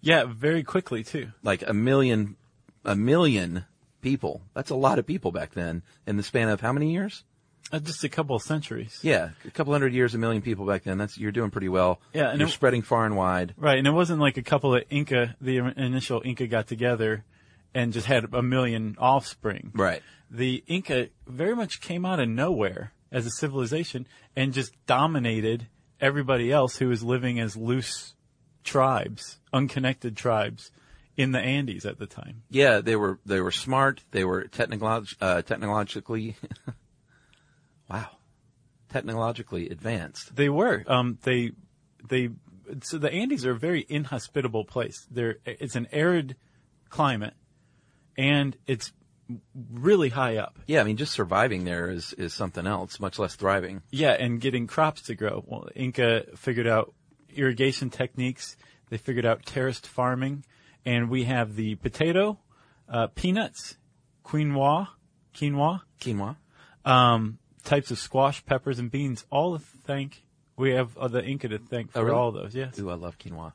Yeah, 0.00 0.24
very 0.24 0.62
quickly 0.62 1.02
too. 1.04 1.32
Like 1.42 1.62
a 1.66 1.74
million, 1.74 2.36
a 2.84 2.96
million 2.96 3.64
people. 4.02 4.42
That's 4.54 4.70
a 4.70 4.74
lot 4.74 4.98
of 4.98 5.06
people 5.06 5.32
back 5.32 5.52
then 5.54 5.82
in 6.06 6.16
the 6.16 6.22
span 6.22 6.48
of 6.48 6.60
how 6.60 6.72
many 6.72 6.92
years? 6.92 7.24
Uh, 7.72 7.78
just 7.78 8.02
a 8.02 8.08
couple 8.08 8.34
of 8.34 8.42
centuries. 8.42 8.98
Yeah, 9.02 9.30
a 9.44 9.50
couple 9.50 9.72
hundred 9.72 9.92
years, 9.92 10.14
a 10.14 10.18
million 10.18 10.42
people 10.42 10.66
back 10.66 10.82
then. 10.82 10.98
That's 10.98 11.16
you're 11.18 11.30
doing 11.30 11.50
pretty 11.50 11.68
well. 11.68 12.00
Yeah, 12.12 12.30
and 12.30 12.40
you're 12.40 12.48
it- 12.48 12.52
spreading 12.52 12.82
far 12.82 13.06
and 13.06 13.16
wide. 13.16 13.54
Right, 13.56 13.78
and 13.78 13.86
it 13.86 13.92
wasn't 13.92 14.20
like 14.20 14.36
a 14.36 14.42
couple 14.42 14.74
of 14.74 14.82
Inca, 14.90 15.36
the 15.40 15.58
initial 15.58 16.20
Inca 16.24 16.46
got 16.48 16.66
together 16.66 17.24
and 17.74 17.92
just 17.92 18.06
had 18.06 18.24
a 18.32 18.42
million 18.42 18.96
offspring. 18.98 19.70
Right. 19.74 20.02
The 20.30 20.64
Inca 20.66 21.08
very 21.26 21.54
much 21.54 21.80
came 21.80 22.04
out 22.04 22.18
of 22.18 22.28
nowhere 22.28 22.92
as 23.12 23.26
a 23.26 23.30
civilization 23.30 24.06
and 24.34 24.52
just 24.52 24.72
dominated 24.86 25.66
everybody 26.00 26.50
else 26.50 26.76
who 26.78 26.88
was 26.88 27.02
living 27.04 27.38
as 27.38 27.56
loose 27.56 28.14
tribes, 28.64 29.38
unconnected 29.52 30.16
tribes 30.16 30.70
in 31.20 31.32
the 31.32 31.38
Andes 31.38 31.84
at 31.84 31.98
the 31.98 32.06
time. 32.06 32.42
Yeah, 32.48 32.80
they 32.80 32.96
were 32.96 33.18
they 33.26 33.42
were 33.42 33.50
smart. 33.50 34.02
They 34.10 34.24
were 34.24 34.44
technolog- 34.44 35.14
uh, 35.20 35.42
technologically, 35.42 36.34
wow, 37.90 38.08
technologically 38.88 39.68
advanced. 39.68 40.34
They 40.34 40.48
were. 40.48 40.82
Um, 40.86 41.18
they, 41.22 41.52
they, 42.08 42.30
so 42.82 42.96
the 42.96 43.12
Andes 43.12 43.44
are 43.44 43.50
a 43.50 43.58
very 43.58 43.84
inhospitable 43.86 44.64
place. 44.64 45.06
They're, 45.10 45.36
it's 45.44 45.76
an 45.76 45.88
arid 45.92 46.36
climate 46.88 47.34
and 48.16 48.56
it's 48.66 48.90
really 49.54 50.08
high 50.08 50.38
up. 50.38 50.58
Yeah, 50.66 50.80
I 50.80 50.84
mean, 50.84 50.96
just 50.96 51.12
surviving 51.12 51.64
there 51.64 51.90
is 51.90 52.14
is 52.14 52.32
something 52.32 52.66
else, 52.66 52.98
much 52.98 53.18
less 53.18 53.34
thriving. 53.36 53.82
Yeah, 53.90 54.12
and 54.12 54.40
getting 54.40 54.66
crops 54.66 55.02
to 55.02 55.14
grow. 55.14 55.44
Well, 55.46 55.68
Inca 55.76 56.24
figured 56.36 56.66
out 56.66 56.94
irrigation 57.36 57.90
techniques. 57.90 58.56
They 58.88 58.96
figured 58.96 59.26
out 59.26 59.44
terraced 59.44 59.86
farming, 59.86 60.44
and 60.84 61.08
we 61.10 61.24
have 61.24 61.56
the 61.56 61.74
potato, 61.76 62.38
uh, 62.88 63.08
peanuts, 63.08 63.76
quinoa, 64.24 64.88
quinoa, 65.34 65.82
Quinoa. 66.00 66.36
um, 66.84 67.38
types 67.64 67.90
of 67.90 67.98
squash, 67.98 68.44
peppers, 68.44 68.78
and 68.78 68.90
beans. 68.90 69.24
All 69.30 69.58
to 69.58 69.64
thank. 69.84 70.24
We 70.56 70.70
have 70.72 70.96
uh, 70.98 71.08
the 71.08 71.24
Inca 71.24 71.48
to 71.48 71.58
thank 71.58 71.92
for 71.92 72.00
Oh, 72.00 72.02
really? 72.02 72.16
all 72.16 72.32
those. 72.32 72.54
Yes. 72.54 72.78
Ooh, 72.78 72.90
I 72.90 72.94
love 72.94 73.18
quinoa. 73.18 73.52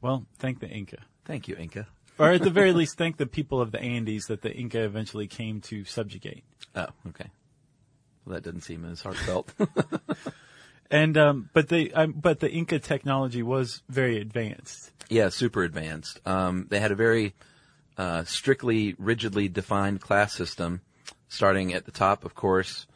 Well, 0.00 0.26
thank 0.38 0.60
the 0.60 0.68
Inca, 0.68 0.98
Thank 1.24 1.48
you, 1.48 1.56
Inca. 1.56 1.86
or 2.18 2.30
at 2.30 2.42
the 2.42 2.50
very 2.50 2.72
least, 2.80 2.96
thank 2.98 3.16
the 3.16 3.26
people 3.26 3.60
of 3.60 3.72
the 3.72 3.80
Andes 3.80 4.26
that 4.26 4.42
the 4.42 4.52
Inca 4.54 4.82
eventually 4.82 5.26
came 5.26 5.60
to 5.62 5.84
subjugate. 5.84 6.44
Oh, 6.76 6.86
okay. 7.08 7.30
Well, 8.24 8.34
that 8.34 8.42
doesn't 8.44 8.60
seem 8.62 8.84
as 8.84 9.02
heartfelt. 9.02 9.52
And 10.94 11.18
um, 11.18 11.50
but 11.52 11.70
the 11.70 11.92
um, 11.92 12.12
but 12.12 12.38
the 12.38 12.48
Inca 12.48 12.78
technology 12.78 13.42
was 13.42 13.82
very 13.88 14.20
advanced. 14.20 14.92
yeah, 15.10 15.28
super 15.28 15.64
advanced. 15.64 16.20
Um, 16.24 16.68
they 16.70 16.78
had 16.78 16.92
a 16.92 16.94
very 16.94 17.34
uh, 17.98 18.22
strictly, 18.22 18.94
rigidly 18.96 19.48
defined 19.48 20.00
class 20.00 20.32
system, 20.32 20.82
starting 21.28 21.74
at 21.74 21.84
the 21.84 21.90
top, 21.90 22.24
of 22.24 22.36
course, 22.36 22.86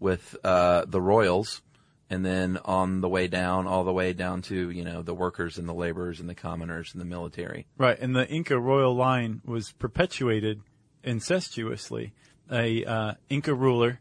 with 0.00 0.34
uh, 0.42 0.86
the 0.86 1.02
royals, 1.02 1.60
and 2.08 2.24
then 2.24 2.58
on 2.64 3.02
the 3.02 3.08
way 3.10 3.28
down, 3.28 3.66
all 3.66 3.84
the 3.84 3.92
way 3.92 4.14
down 4.14 4.40
to 4.42 4.70
you 4.70 4.82
know 4.82 5.02
the 5.02 5.12
workers 5.12 5.58
and 5.58 5.68
the 5.68 5.74
laborers 5.74 6.20
and 6.20 6.30
the 6.30 6.34
commoners 6.34 6.94
and 6.94 7.02
the 7.02 7.04
military. 7.04 7.66
Right, 7.76 7.98
and 7.98 8.16
the 8.16 8.26
Inca 8.28 8.58
royal 8.58 8.96
line 8.96 9.42
was 9.44 9.72
perpetuated 9.72 10.62
incestuously. 11.04 12.14
A 12.50 12.82
uh, 12.86 13.14
Inca 13.28 13.54
ruler 13.54 14.00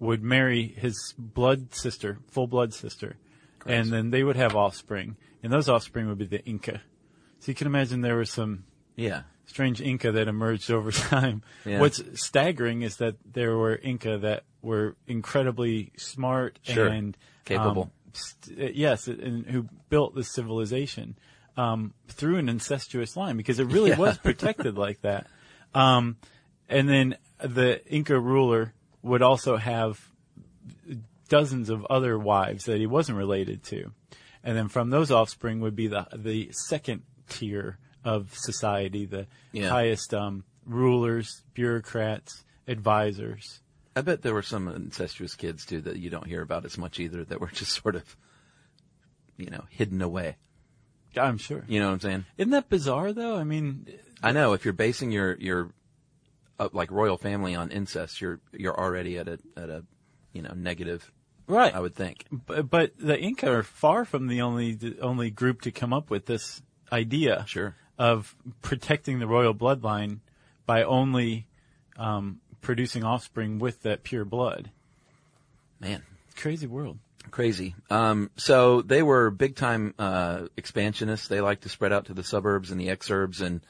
would 0.00 0.22
marry 0.22 0.66
his 0.66 1.14
blood 1.18 1.72
sister, 1.74 2.18
full 2.28 2.48
blood 2.48 2.74
sister, 2.74 3.16
and 3.66 3.92
then 3.92 4.10
they 4.10 4.24
would 4.24 4.36
have 4.36 4.56
offspring, 4.56 5.16
and 5.42 5.52
those 5.52 5.68
offspring 5.68 6.08
would 6.08 6.18
be 6.18 6.26
the 6.26 6.44
Inca. 6.44 6.80
So 7.38 7.52
you 7.52 7.54
can 7.54 7.66
imagine 7.68 8.00
there 8.00 8.16
was 8.16 8.30
some 8.30 8.64
Yeah, 8.96 9.22
strange 9.46 9.80
Inca 9.80 10.10
that 10.12 10.26
emerged 10.26 10.70
over 10.78 10.90
time. 10.90 11.42
Yeah. 11.64 11.80
What's 11.80 12.02
staggering 12.20 12.82
is 12.82 12.96
that 12.96 13.14
there 13.30 13.56
were 13.56 13.76
Inca 13.76 14.18
that 14.18 14.44
were 14.62 14.96
incredibly 15.06 15.92
smart 15.96 16.58
Sure. 16.62 16.86
and 16.88 17.16
Capable. 17.44 17.82
um, 17.84 17.90
st- 18.12 18.58
uh, 18.60 18.72
yes, 18.74 19.06
and 19.06 19.46
who 19.46 19.68
built 19.90 20.14
this 20.14 20.32
civilization 20.32 21.16
um, 21.56 21.92
through 22.08 22.36
an 22.38 22.48
incestuous 22.48 23.16
line 23.16 23.36
because 23.36 23.58
it 23.60 23.64
really 23.66 23.90
Yeah. 23.90 23.98
was 23.98 24.16
protected 24.18 24.78
like 24.78 25.02
that. 25.02 25.26
Um, 25.74 26.16
And 26.68 26.88
then 26.88 27.16
the 27.42 27.84
Inca 27.92 28.18
ruler 28.18 28.72
would 29.02 29.22
also 29.22 29.56
have 29.56 30.00
dozens 31.28 31.70
of 31.70 31.84
other 31.86 32.18
wives 32.18 32.64
that 32.64 32.78
he 32.78 32.86
wasn't 32.86 33.16
related 33.16 33.62
to. 33.64 33.92
And 34.42 34.56
then 34.56 34.68
from 34.68 34.90
those 34.90 35.10
offspring 35.10 35.60
would 35.60 35.76
be 35.76 35.86
the 35.86 36.06
the 36.14 36.48
second 36.52 37.02
tier 37.28 37.78
of 38.04 38.34
society, 38.34 39.04
the 39.06 39.26
Yeah. 39.52 39.68
highest 39.68 40.14
um, 40.14 40.44
rulers, 40.64 41.42
bureaucrats, 41.54 42.44
advisors. 42.66 43.60
I 43.94 44.00
bet 44.02 44.22
there 44.22 44.34
were 44.34 44.42
some 44.42 44.68
incestuous 44.68 45.34
kids 45.34 45.66
too 45.66 45.80
that 45.82 45.96
you 45.98 46.10
don't 46.10 46.26
hear 46.26 46.42
about 46.42 46.64
as 46.64 46.78
much 46.78 46.98
either 46.98 47.24
that 47.24 47.40
were 47.40 47.48
just 47.52 47.72
sort 47.82 47.96
of, 47.96 48.16
you 49.36 49.50
know, 49.50 49.64
hidden 49.70 50.00
away. 50.00 50.36
I'm 51.16 51.38
sure. 51.38 51.64
You 51.68 51.80
know 51.80 51.86
what 51.88 51.94
I'm 51.94 52.00
saying? 52.00 52.24
Isn't 52.38 52.52
that 52.52 52.68
bizarre 52.68 53.12
though? 53.12 53.36
I 53.36 53.44
mean, 53.44 53.86
I 54.22 54.32
know 54.32 54.52
if 54.52 54.64
you're 54.64 54.72
basing 54.72 55.10
your 55.10 55.36
your 55.38 55.70
uh, 56.60 56.68
like 56.72 56.90
royal 56.92 57.18
family 57.18 57.56
on 57.56 57.70
incest, 57.72 58.20
you're 58.20 58.38
you're 58.52 58.78
already 58.78 59.18
at 59.18 59.26
a 59.26 59.38
at 59.56 59.68
a 59.70 59.84
you 60.32 60.42
know 60.42 60.52
negative. 60.54 61.10
right. 61.48 61.74
I 61.74 61.80
would 61.80 61.94
think. 61.96 62.26
But, 62.30 62.70
but 62.70 62.92
the 62.98 63.18
Inca 63.18 63.50
are 63.50 63.62
far 63.64 64.04
from 64.04 64.28
the 64.28 64.42
only 64.42 64.74
the 64.74 65.00
only 65.00 65.30
group 65.30 65.62
to 65.62 65.72
come 65.72 65.92
up 65.92 66.08
with 66.10 66.26
this 66.26 66.62
idea 66.92 67.44
Sure. 67.48 67.74
of 67.98 68.36
protecting 68.62 69.18
the 69.18 69.26
royal 69.26 69.54
bloodline 69.54 70.20
by 70.66 70.84
only 70.84 71.46
um, 71.96 72.40
producing 72.60 73.02
offspring 73.04 73.58
with 73.58 73.82
that 73.82 74.02
pure 74.04 74.24
blood. 74.24 74.70
Man, 75.80 76.02
Crazy 76.36 76.66
world. 76.66 76.98
crazy. 77.30 77.74
Um, 77.90 78.30
so 78.36 78.82
they 78.82 79.02
were 79.02 79.30
big 79.30 79.56
time 79.56 79.94
uh, 79.98 80.46
expansionists. 80.56 81.28
They 81.28 81.40
liked 81.40 81.62
to 81.62 81.68
spread 81.68 81.92
out 81.92 82.06
to 82.06 82.14
the 82.14 82.22
suburbs 82.24 82.70
and 82.70 82.80
the 82.80 82.88
exurbs, 82.88 83.40
and 83.40 83.60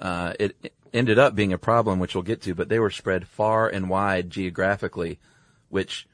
uh, 0.00 0.32
it, 0.38 0.56
it 0.62 0.72
ended 0.92 1.18
up 1.18 1.34
being 1.34 1.52
a 1.52 1.58
problem, 1.58 1.98
which 1.98 2.14
we'll 2.14 2.22
get 2.22 2.42
to. 2.42 2.54
But 2.54 2.68
they 2.68 2.78
were 2.78 2.90
spread 2.90 3.26
far 3.26 3.68
and 3.68 3.90
wide 3.90 4.30
geographically, 4.30 5.18
which 5.68 6.06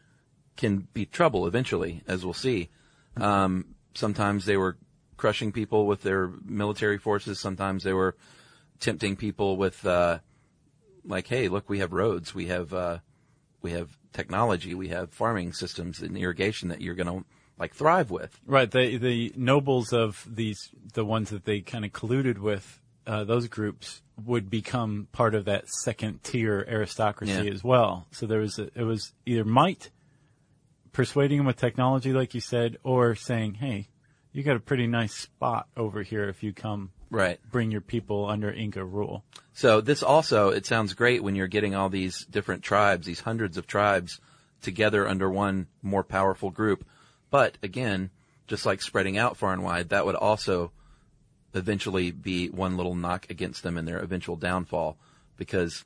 can 0.57 0.89
be 0.93 1.07
trouble 1.07 1.47
eventually, 1.47 2.03
as 2.07 2.25
we'll 2.25 2.35
see. 2.35 2.69
Um, 3.17 3.75
sometimes 3.95 4.45
they 4.45 4.57
were 4.57 4.77
crushing 5.17 5.53
people 5.53 5.87
with 5.87 6.03
their 6.03 6.31
military 6.45 6.99
forces. 6.99 7.39
Sometimes 7.39 7.83
they 7.83 7.93
were 7.93 8.17
tempting 8.81 9.17
people 9.17 9.57
with, 9.57 9.85
uh, 9.87 10.19
like, 11.05 11.27
hey, 11.27 11.49
look, 11.49 11.69
we 11.69 11.79
have 11.79 11.93
roads, 11.93 12.35
we 12.35 12.47
have, 12.47 12.73
uh, 12.73 12.99
we 13.63 13.73
have 13.73 13.97
technology, 14.13 14.75
we 14.75 14.89
have 14.89 15.11
farming 15.13 15.53
systems 15.53 16.01
and 16.01 16.17
irrigation 16.17 16.69
that 16.69 16.81
you're 16.81 16.95
going 16.95 17.07
to 17.07 17.25
like 17.59 17.75
thrive 17.75 18.11
with. 18.11 18.41
Right. 18.47 18.71
The 18.71 18.97
the 18.97 19.33
nobles 19.37 19.93
of 19.93 20.27
these 20.29 20.71
the 20.93 21.05
ones 21.05 21.31
that 21.31 21.45
they 21.45 21.61
kind 21.61 21.85
of 21.85 21.93
colluded 21.93 22.39
with 22.39 22.81
uh, 23.07 23.25
those 23.25 23.49
groups 23.49 24.03
would 24.25 24.49
become 24.49 25.09
part 25.13 25.35
of 25.35 25.45
that 25.47 25.69
second 25.69 26.23
tier 26.23 26.65
aristocracy 26.69 27.33
Yeah. 27.33 27.53
as 27.53 27.63
well. 27.65 28.07
So 28.13 28.27
there 28.27 28.41
was 28.41 28.59
a, 28.59 28.71
it 28.75 28.85
was 28.85 29.13
either 29.27 29.45
might 29.45 29.91
persuading 30.93 31.39
them 31.39 31.47
with 31.47 31.57
technology, 31.57 32.13
like 32.13 32.35
you 32.35 32.41
said, 32.41 32.79
or 32.83 33.15
saying, 33.15 33.55
"Hey, 33.55 33.89
you 34.33 34.43
got 34.43 34.57
a 34.57 34.61
pretty 34.61 34.87
nice 34.87 35.15
spot 35.15 35.69
over 35.77 36.03
here 36.03 36.29
if 36.29 36.43
you 36.43 36.53
come 36.53 36.93
Right. 37.11 37.39
bring 37.51 37.71
your 37.71 37.81
people 37.81 38.27
under 38.29 38.51
Inca 38.53 38.85
rule." 38.85 39.25
So 39.53 39.81
this 39.81 40.03
also, 40.03 40.51
it 40.51 40.67
sounds 40.67 40.95
great 40.95 41.23
when 41.23 41.35
you're 41.35 41.47
getting 41.49 41.75
all 41.75 41.89
these 41.89 42.25
different 42.27 42.63
tribes, 42.63 43.07
these 43.07 43.21
hundreds 43.21 43.57
of 43.57 43.67
tribes 43.67 44.21
together 44.63 45.07
under 45.09 45.29
one 45.31 45.67
more 45.83 46.05
powerful 46.05 46.51
group. 46.51 46.85
But 47.31 47.59
again, 47.63 48.11
just 48.47 48.65
like 48.65 48.81
spreading 48.81 49.19
out 49.19 49.37
far 49.37 49.53
and 49.53 49.63
wide, 49.65 49.89
that 49.91 50.07
would 50.07 50.15
also 50.15 50.71
eventually 51.55 52.11
be 52.11 52.49
one 52.49 52.77
little 52.77 52.95
knock 52.95 53.27
against 53.31 53.63
them 53.63 53.79
in 53.79 53.85
their 53.85 53.99
eventual 53.99 54.37
downfall 54.37 54.97
because 55.37 55.85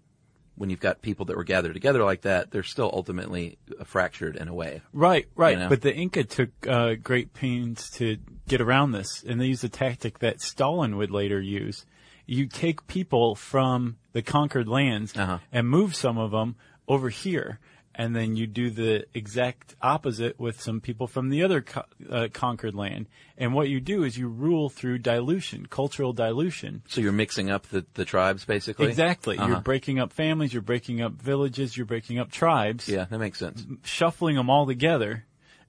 when 0.57 0.71
you've 0.71 0.81
got 0.81 1.03
people 1.03 1.25
that 1.27 1.37
were 1.37 1.45
gathered 1.45 1.75
together 1.75 2.03
like 2.03 2.23
that, 2.23 2.51
they're 2.51 2.65
still 2.65 2.91
ultimately 2.93 3.59
fractured 3.85 4.35
in 4.35 4.49
a 4.49 4.55
way. 4.55 4.83
Right, 4.93 5.29
right. 5.37 5.53
You 5.53 5.59
know? 5.65 5.69
But 5.69 5.83
the 5.83 5.95
Inca 5.95 6.25
took 6.25 6.51
uh, 6.67 6.95
great 6.97 7.33
pains 7.33 7.89
to 7.91 8.17
get 8.49 8.61
around 8.61 8.91
this, 8.91 9.23
and 9.23 9.41
they 9.41 9.47
used 9.47 9.63
a 9.63 9.69
tactic 9.69 10.19
that 10.19 10.41
Stalin 10.41 10.97
would 10.97 11.13
later 11.13 11.41
use. 11.41 11.87
You 12.27 12.47
take 12.47 12.89
people 12.89 13.37
from 13.37 13.99
the 14.13 14.21
conquered 14.23 14.67
lands 14.67 15.17
Uh-huh. 15.17 15.39
and 15.53 15.69
move 15.69 15.95
some 15.95 16.19
of 16.19 16.33
them 16.33 16.57
over 16.89 17.09
here, 17.09 17.61
and 17.99 18.15
then 18.15 18.37
you 18.37 18.47
do 18.47 18.71
the 18.71 19.05
exact 19.13 19.75
opposite 19.83 20.39
with 20.39 20.61
some 20.63 20.81
people 20.81 21.09
from 21.09 21.31
the 21.31 21.43
other 21.43 21.61
co- 21.63 21.85
uh, 22.09 22.29
conquered 22.33 22.75
land. 22.75 23.09
And 23.37 23.53
what 23.53 23.69
you 23.69 23.81
do 23.81 24.05
is 24.05 24.17
you 24.17 24.29
rule 24.29 24.71
through 24.71 24.99
dilution, 24.99 25.67
cultural 25.67 26.13
dilution. 26.13 26.83
So 26.87 27.01
you're 27.01 27.13
mixing 27.13 27.51
up 27.51 27.67
the, 27.67 27.85
the 27.95 28.05
tribes 28.05 28.45
basically? 28.45 28.87
Exactly. 28.87 29.37
Uh-huh. 29.37 29.49
You're 29.49 29.61
breaking 29.61 29.99
up 29.99 30.13
families, 30.13 30.53
you're 30.53 30.63
breaking 30.63 31.03
up 31.03 31.13
villages, 31.13 31.77
you're 31.77 31.87
breaking 31.87 32.21
up 32.21 32.31
tribes 32.31 32.89
Yeah, 32.89 33.05
that 33.11 33.19
makes 33.19 33.41
sense. 33.41 33.67
shuffling 33.83 34.37
them 34.37 34.49
all 34.49 34.65
together 34.67 35.25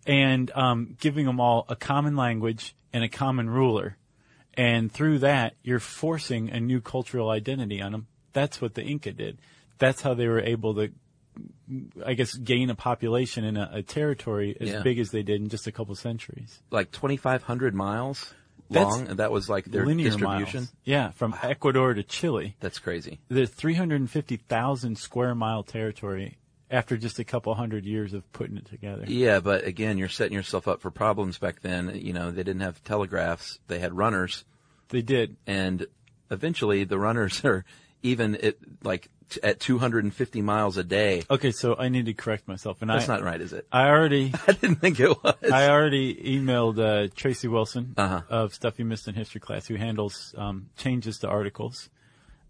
and 0.05 0.51
um, 0.55 0.95
giving 0.99 1.25
them 1.25 1.39
all 1.39 1.65
a 1.67 1.75
common 1.75 2.15
language 2.15 2.75
and 2.93 3.03
a 3.03 3.09
common 3.09 3.49
ruler. 3.49 3.97
And 4.53 4.91
through 4.91 5.19
that, 5.19 5.55
you're 5.63 5.79
forcing 5.79 6.49
a 6.49 6.59
new 6.59 6.81
cultural 6.81 7.29
identity 7.29 7.81
on 7.81 7.91
them. 7.91 8.07
That's 8.33 8.61
what 8.61 8.75
the 8.75 8.83
Inca 8.83 9.13
did. 9.13 9.39
That's 9.77 10.01
how 10.01 10.13
they 10.13 10.27
were 10.27 10.41
able 10.41 10.75
to, 10.75 10.91
I 12.05 12.13
guess, 12.13 12.33
gain 12.33 12.69
a 12.69 12.75
population 12.75 13.43
in 13.45 13.57
a, 13.57 13.69
a 13.73 13.83
territory 13.83 14.55
as 14.59 14.69
Yeah. 14.69 14.81
big 14.81 14.99
as 14.99 15.11
they 15.11 15.23
did 15.23 15.41
in 15.41 15.49
just 15.49 15.67
a 15.67 15.71
couple 15.71 15.95
centuries. 15.95 16.61
Like 16.71 16.91
2,500 16.91 17.75
miles 17.75 18.33
That's 18.69 18.83
long, 18.89 19.07
and 19.07 19.19
that 19.19 19.31
was 19.31 19.49
like 19.49 19.65
their 19.65 19.85
Linear 19.85 20.09
distribution. 20.09 20.61
miles. 20.61 20.73
Yeah, 20.83 21.11
from 21.11 21.35
Ecuador 21.41 21.93
to 21.93 22.03
Chile. 22.03 22.55
That's 22.59 22.79
crazy. 22.79 23.19
The 23.29 23.45
350,000 23.47 24.97
square 24.97 25.35
mile 25.35 25.63
territory 25.63 26.37
after 26.71 26.97
just 26.97 27.17
a 27.19 27.23
couple 27.23 27.53
hundred 27.55 27.85
years 27.85 28.13
of 28.13 28.31
putting 28.31 28.57
it 28.57 28.65
together. 28.65 29.03
Yeah, 29.07 29.39
but 29.39 29.65
again, 29.65 29.97
you're 29.97 30.07
setting 30.07 30.33
yourself 30.33 30.67
up 30.67 30.81
for 30.81 30.91
problems 30.91 31.37
back 31.37 31.61
then. 31.61 31.91
You 31.95 32.13
know, 32.13 32.31
they 32.31 32.43
didn't 32.43 32.61
have 32.61 32.83
telegraphs; 32.83 33.59
they 33.67 33.79
had 33.79 33.97
runners, 33.97 34.45
They 34.89 35.01
did. 35.01 35.35
and 35.47 35.87
eventually 36.31 36.83
the 36.83 36.99
runners 36.99 37.43
are 37.45 37.65
even 38.03 38.35
at 38.37 38.55
like 38.83 39.09
t- 39.29 39.39
at 39.43 39.59
250 39.59 40.41
miles 40.41 40.77
a 40.77 40.83
day. 40.83 41.23
Okay, 41.29 41.51
so 41.51 41.75
I 41.77 41.89
need 41.89 42.05
to 42.07 42.13
correct 42.13 42.47
myself, 42.47 42.81
and 42.81 42.89
That's 42.89 43.09
I, 43.09 43.15
not 43.17 43.23
right, 43.23 43.39
is 43.41 43.53
it? 43.53 43.67
I 43.71 43.89
already, 43.89 44.33
I 44.47 44.53
didn't 44.53 44.77
think 44.77 44.99
it 44.99 45.09
was. 45.23 45.35
I 45.51 45.69
already 45.69 46.15
emailed 46.15 46.79
uh, 46.79 47.09
Tracy 47.15 47.47
Wilson 47.47 47.93
Uh-huh. 47.97 48.21
of 48.29 48.53
Stuff 48.53 48.79
You 48.79 48.85
Missed 48.85 49.07
in 49.07 49.15
History 49.15 49.41
class, 49.41 49.67
who 49.67 49.75
handles 49.75 50.33
um, 50.37 50.69
changes 50.77 51.19
to 51.19 51.27
articles, 51.27 51.89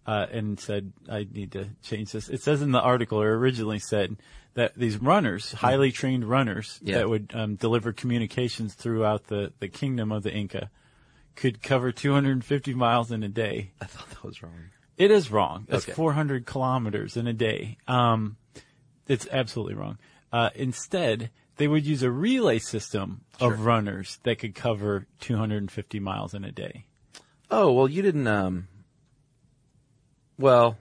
uh, 0.08 0.26
and 0.32 0.60
said 0.60 0.92
I 1.10 1.28
need 1.32 1.52
to 1.54 1.70
change 1.84 2.12
this. 2.12 2.30
It 2.30 2.42
says 2.42 2.62
in 2.62 2.72
the 2.72 2.82
article, 2.82 3.22
or 3.22 3.36
originally 3.38 3.80
said 3.80 4.18
that 4.56 4.74
these 4.76 4.98
runners, 4.98 5.52
highly 5.54 5.92
trained 5.92 6.26
runners 6.26 6.80
Yeah. 6.82 6.98
that 7.00 7.10
would 7.10 7.32
um, 7.36 7.56
deliver 7.56 7.94
communications 7.94 8.74
throughout 8.74 9.28
the 9.28 9.54
the 9.60 9.68
kingdom 9.68 10.12
of 10.12 10.24
the 10.24 10.32
Inca, 10.34 10.70
could 11.36 11.62
cover 11.62 11.92
250 11.92 12.74
miles 12.74 13.12
in 13.12 13.24
a 13.24 13.30
day. 13.30 13.72
I 13.80 13.86
thought 13.86 14.10
that 14.10 14.24
was 14.24 14.42
wrong. 14.44 14.72
It 15.00 15.10
is 15.12 15.32
wrong. 15.32 15.66
That's 15.68 15.86
Okay. 15.86 15.94
400 15.94 16.46
kilometers 16.46 17.18
in 17.18 17.26
a 17.26 17.34
day. 17.34 17.78
Um, 17.88 18.38
it's 19.08 19.28
absolutely 19.32 19.74
wrong. 19.74 19.98
Uh, 20.32 20.52
instead, 20.54 21.32
they 21.56 21.68
would 21.68 21.86
use 21.86 22.04
a 22.04 22.12
relay 22.12 22.60
system 22.60 23.22
Sure. 23.40 23.54
of 23.54 23.66
runners 23.66 24.20
that 24.24 24.38
could 24.40 24.54
cover 24.54 25.08
250 25.22 26.00
miles 26.00 26.34
in 26.36 26.44
a 26.44 26.52
day. 26.52 26.86
Oh 27.50 27.72
well, 27.72 27.88
you 27.88 28.02
didn't. 28.04 28.28
um 28.28 28.68
Well, 30.38 30.78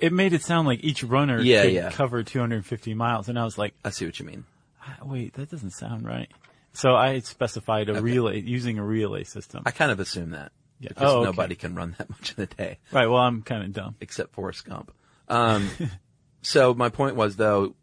It 0.00 0.12
made 0.12 0.32
it 0.32 0.42
sound 0.42 0.66
like 0.66 0.82
each 0.82 1.04
runner 1.04 1.40
Yeah, 1.40 1.62
could 1.62 1.72
yeah. 1.72 1.90
cover 1.92 2.22
250 2.24 2.94
miles, 2.94 3.28
and 3.28 3.38
I 3.38 3.44
was 3.44 3.56
like, 3.56 3.74
I 3.84 3.90
see 3.90 4.04
what 4.04 4.18
you 4.18 4.26
mean. 4.26 4.44
"Ah, 4.82 4.98
"Wait, 5.04 5.34
that 5.34 5.48
doesn't 5.50 5.70
sound 5.70 6.04
right." 6.04 6.30
So 6.72 6.94
I 6.96 7.20
specified 7.20 7.88
a 7.88 8.02
relay 8.02 8.40
using 8.40 8.78
a 8.78 8.84
relay 8.84 9.22
system. 9.22 9.62
I 9.64 9.70
kind 9.70 9.92
of 9.92 10.00
assume 10.00 10.30
that 10.30 10.50
Yeah. 10.84 10.88
because 10.90 11.10
Oh, 11.10 11.16
okay. 11.18 11.24
nobody 11.24 11.54
can 11.54 11.74
run 11.74 11.94
that 11.98 12.08
much 12.18 12.34
in 12.36 12.44
a 12.44 12.46
day. 12.46 12.78
right. 12.92 13.06
Well, 13.06 13.20
I'm 13.20 13.42
kind 13.42 13.64
of 13.64 13.72
dumb. 13.72 13.96
except 14.00 14.34
Forrest 14.34 14.64
Gump. 14.64 14.92
Um, 15.28 15.68
so 16.42 16.74
my 16.74 16.88
point 16.88 17.16
was 17.16 17.36
though, 17.36 17.74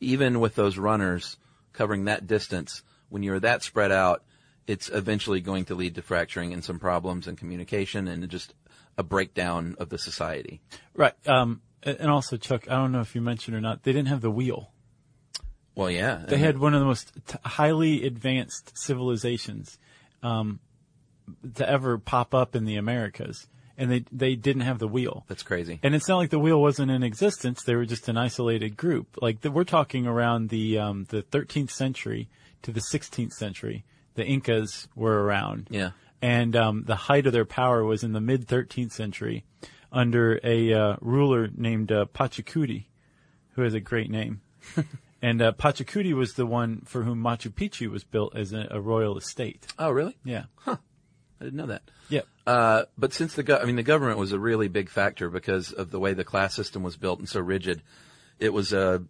even 0.00 0.40
with 0.40 0.54
those 0.54 0.78
runners 0.78 1.36
covering 1.72 2.04
that 2.06 2.26
distance, 2.26 2.82
when 3.08 3.22
you're 3.22 3.40
that 3.40 3.62
spread 3.62 3.90
out, 3.92 4.22
it's 4.66 4.88
eventually 4.88 5.40
going 5.40 5.64
to 5.66 5.74
lead 5.74 5.94
to 5.96 6.02
fracturing 6.02 6.52
and 6.52 6.64
some 6.64 6.78
problems 6.78 7.26
in 7.26 7.36
communication 7.36 8.08
and 8.08 8.28
just 8.30 8.54
a 8.96 9.02
breakdown 9.02 9.74
of 9.78 9.88
the 9.90 9.98
society. 9.98 10.60
Right. 10.94 11.12
Um, 11.26 11.60
and 11.82 12.08
also, 12.10 12.36
Chuck, 12.38 12.66
I 12.70 12.76
don't 12.76 12.92
know 12.92 13.00
if 13.00 13.14
you 13.14 13.20
mentioned 13.20 13.56
or 13.56 13.60
not, 13.60 13.82
they 13.82 13.92
didn't 13.92 14.08
have 14.08 14.20
the 14.22 14.30
wheel. 14.30 14.70
Well, 15.74 15.90
yeah. 15.90 16.24
They 16.26 16.38
had 16.38 16.58
one 16.58 16.72
of 16.72 16.80
the 16.80 16.86
most 16.86 17.12
t- 17.26 17.36
highly 17.44 18.06
advanced 18.06 18.78
civilizations 18.78 19.78
um, 20.22 20.60
to 21.56 21.68
ever 21.68 21.98
pop 21.98 22.34
up 22.34 22.54
in 22.54 22.64
the 22.64 22.76
Americas, 22.76 23.46
and 23.76 23.90
they 23.90 24.04
they 24.12 24.34
didn't 24.36 24.62
have 24.62 24.78
the 24.78 24.88
wheel. 24.88 25.24
That's 25.28 25.42
crazy. 25.42 25.80
And 25.82 25.94
it's 25.94 26.08
not 26.08 26.18
like 26.18 26.30
the 26.30 26.38
wheel 26.38 26.60
wasn't 26.60 26.90
in 26.90 27.02
existence; 27.02 27.62
they 27.64 27.74
were 27.74 27.86
just 27.86 28.08
an 28.08 28.16
isolated 28.16 28.76
group. 28.76 29.18
Like 29.20 29.40
the, 29.40 29.50
we're 29.50 29.64
talking 29.64 30.06
around 30.06 30.48
the 30.48 30.78
um, 30.78 31.06
the 31.10 31.22
13th 31.22 31.70
century 31.70 32.28
to 32.64 32.72
the 32.72 32.80
16th 32.80 33.32
century, 33.32 33.84
the 34.14 34.24
Incas 34.24 34.88
were 34.94 35.22
around. 35.22 35.68
Yeah. 35.70 35.90
And 36.20 36.56
um, 36.56 36.84
the 36.84 36.96
height 36.96 37.26
of 37.26 37.32
their 37.32 37.44
power 37.44 37.84
was 37.84 38.02
in 38.02 38.12
the 38.12 38.20
mid 38.20 38.48
13th 38.48 38.92
century 38.92 39.44
under 39.92 40.40
a 40.42 40.72
uh, 40.72 40.96
ruler 41.00 41.48
named 41.54 41.92
uh, 41.92 42.06
Pachacuti, 42.06 42.86
who 43.50 43.62
has 43.62 43.74
a 43.74 43.80
great 43.80 44.10
name. 44.10 44.40
and 45.22 45.42
uh, 45.42 45.52
Pachacuti 45.52 46.14
was 46.14 46.34
the 46.34 46.46
one 46.46 46.82
for 46.86 47.02
whom 47.02 47.22
Machu 47.22 47.52
Picchu 47.52 47.90
was 47.90 48.02
built 48.02 48.34
as 48.34 48.52
a, 48.52 48.66
a 48.70 48.80
royal 48.80 49.16
estate. 49.18 49.66
Oh, 49.78 49.90
really? 49.90 50.16
Yeah. 50.24 50.44
I 51.40 51.44
didn't 51.44 51.56
know 51.58 51.66
that. 51.66 51.82
Yep. 52.08 52.26
Uh, 52.46 52.84
but 52.96 53.12
since 53.12 53.34
the 53.34 53.42
go- 53.42 53.58
I 53.58 53.64
mean, 53.64 53.76
the 53.76 53.82
government 53.82 54.18
was 54.18 54.32
a 54.32 54.38
really 54.38 54.68
big 54.68 54.88
factor 54.88 55.28
because 55.30 55.72
of 55.72 55.90
the 55.90 55.98
way 55.98 56.12
the 56.14 56.24
class 56.24 56.54
system 56.54 56.82
was 56.82 56.96
built 56.96 57.18
and 57.18 57.28
so 57.28 57.40
rigid. 57.40 57.82
It 58.38 58.52
was 58.52 58.72
a, 58.72 59.02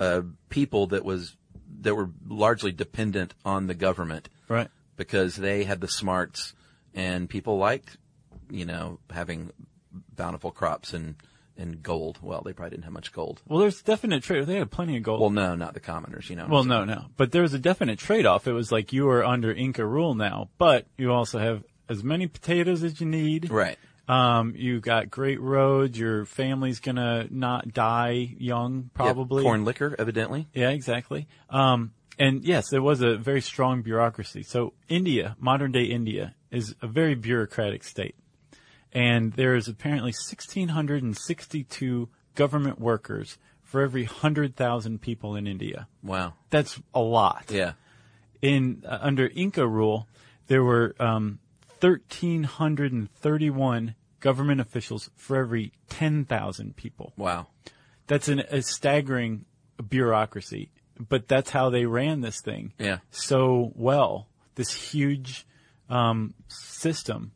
a 0.00 0.24
people 0.48 0.88
that 0.88 1.04
was 1.04 1.36
that 1.80 1.94
were 1.94 2.10
largely 2.28 2.70
dependent 2.72 3.34
on 3.44 3.66
the 3.66 3.74
government 3.74 4.28
Right. 4.48 4.68
because 4.96 5.34
they 5.36 5.64
had 5.64 5.80
the 5.80 5.88
smarts 5.88 6.54
and 6.94 7.28
people 7.28 7.56
liked, 7.58 7.96
you 8.50 8.64
know, 8.66 8.98
having 9.10 9.50
bountiful 10.14 10.50
crops 10.50 10.92
and 10.94 11.16
and 11.58 11.82
gold. 11.82 12.18
Well, 12.22 12.40
they 12.44 12.52
probably 12.54 12.70
didn't 12.70 12.84
have 12.84 12.92
much 12.94 13.12
gold. 13.12 13.42
Well, 13.46 13.60
there's 13.60 13.82
definite 13.82 14.22
trade. 14.22 14.46
They 14.46 14.56
had 14.56 14.70
plenty 14.70 14.96
of 14.96 15.02
gold. 15.02 15.20
Well, 15.20 15.30
no, 15.30 15.54
not 15.54 15.74
the 15.74 15.80
commoners. 15.80 16.30
You 16.30 16.36
know. 16.36 16.46
Well, 16.48 16.64
no, 16.64 16.84
no. 16.84 17.06
But 17.16 17.30
there 17.30 17.42
was 17.42 17.52
a 17.52 17.58
definite 17.58 17.98
trade-off. 17.98 18.46
It 18.46 18.52
was 18.52 18.72
like 18.72 18.92
you 18.94 19.08
are 19.10 19.22
under 19.24 19.52
Inca 19.52 19.84
rule 19.84 20.14
now, 20.14 20.48
but 20.56 20.86
you 20.96 21.12
also 21.12 21.38
have 21.38 21.62
as 21.92 22.02
many 22.02 22.26
potatoes 22.26 22.82
as 22.82 23.00
you 23.00 23.06
need. 23.06 23.50
Right. 23.50 23.78
Um, 24.08 24.54
you 24.56 24.80
got 24.80 25.10
great 25.10 25.40
roads. 25.40 25.98
Your 25.98 26.24
family's 26.24 26.80
gonna 26.80 27.28
not 27.30 27.72
die 27.72 28.34
young, 28.38 28.90
probably. 28.94 29.42
Yeah, 29.42 29.48
corn 29.48 29.64
liquor, 29.64 29.94
evidently. 29.98 30.48
Yeah, 30.52 30.70
exactly. 30.70 31.28
Um, 31.48 31.92
and 32.18 32.44
yes, 32.44 32.68
there 32.70 32.82
was 32.82 33.00
a 33.00 33.16
very 33.16 33.40
strong 33.40 33.82
bureaucracy. 33.82 34.42
So 34.42 34.74
India, 34.88 35.36
modern 35.38 35.72
day 35.72 35.84
India, 35.84 36.34
is 36.50 36.74
a 36.82 36.86
very 36.86 37.14
bureaucratic 37.14 37.84
state. 37.84 38.16
And 38.92 39.32
there 39.32 39.54
is 39.54 39.68
apparently 39.68 40.10
1,662 40.10 42.08
government 42.34 42.78
workers 42.78 43.38
for 43.62 43.80
every 43.80 44.04
100,000 44.04 45.00
people 45.00 45.34
in 45.34 45.46
India. 45.46 45.88
Wow. 46.02 46.34
That's 46.50 46.78
a 46.92 47.00
lot. 47.00 47.46
Yeah. 47.48 47.72
In 48.42 48.82
uh, 48.86 48.98
under 49.00 49.30
Inca 49.34 49.66
rule, 49.66 50.08
there 50.48 50.62
were 50.62 50.94
um, 51.00 51.38
1,331 51.82 53.94
government 54.20 54.60
officials 54.60 55.10
for 55.16 55.36
every 55.36 55.72
10,000 55.88 56.76
people. 56.76 57.12
Wow. 57.16 57.48
That's 58.06 58.28
an, 58.28 58.40
a 58.50 58.62
staggering 58.62 59.44
bureaucracy, 59.88 60.70
but 60.98 61.28
that's 61.28 61.50
how 61.50 61.70
they 61.70 61.86
ran 61.86 62.20
this 62.20 62.40
thing 62.40 62.72
Yeah. 62.78 62.98
so 63.10 63.72
well. 63.74 64.28
This 64.54 64.72
huge 64.92 65.46
um, 65.88 66.34
system 66.48 67.32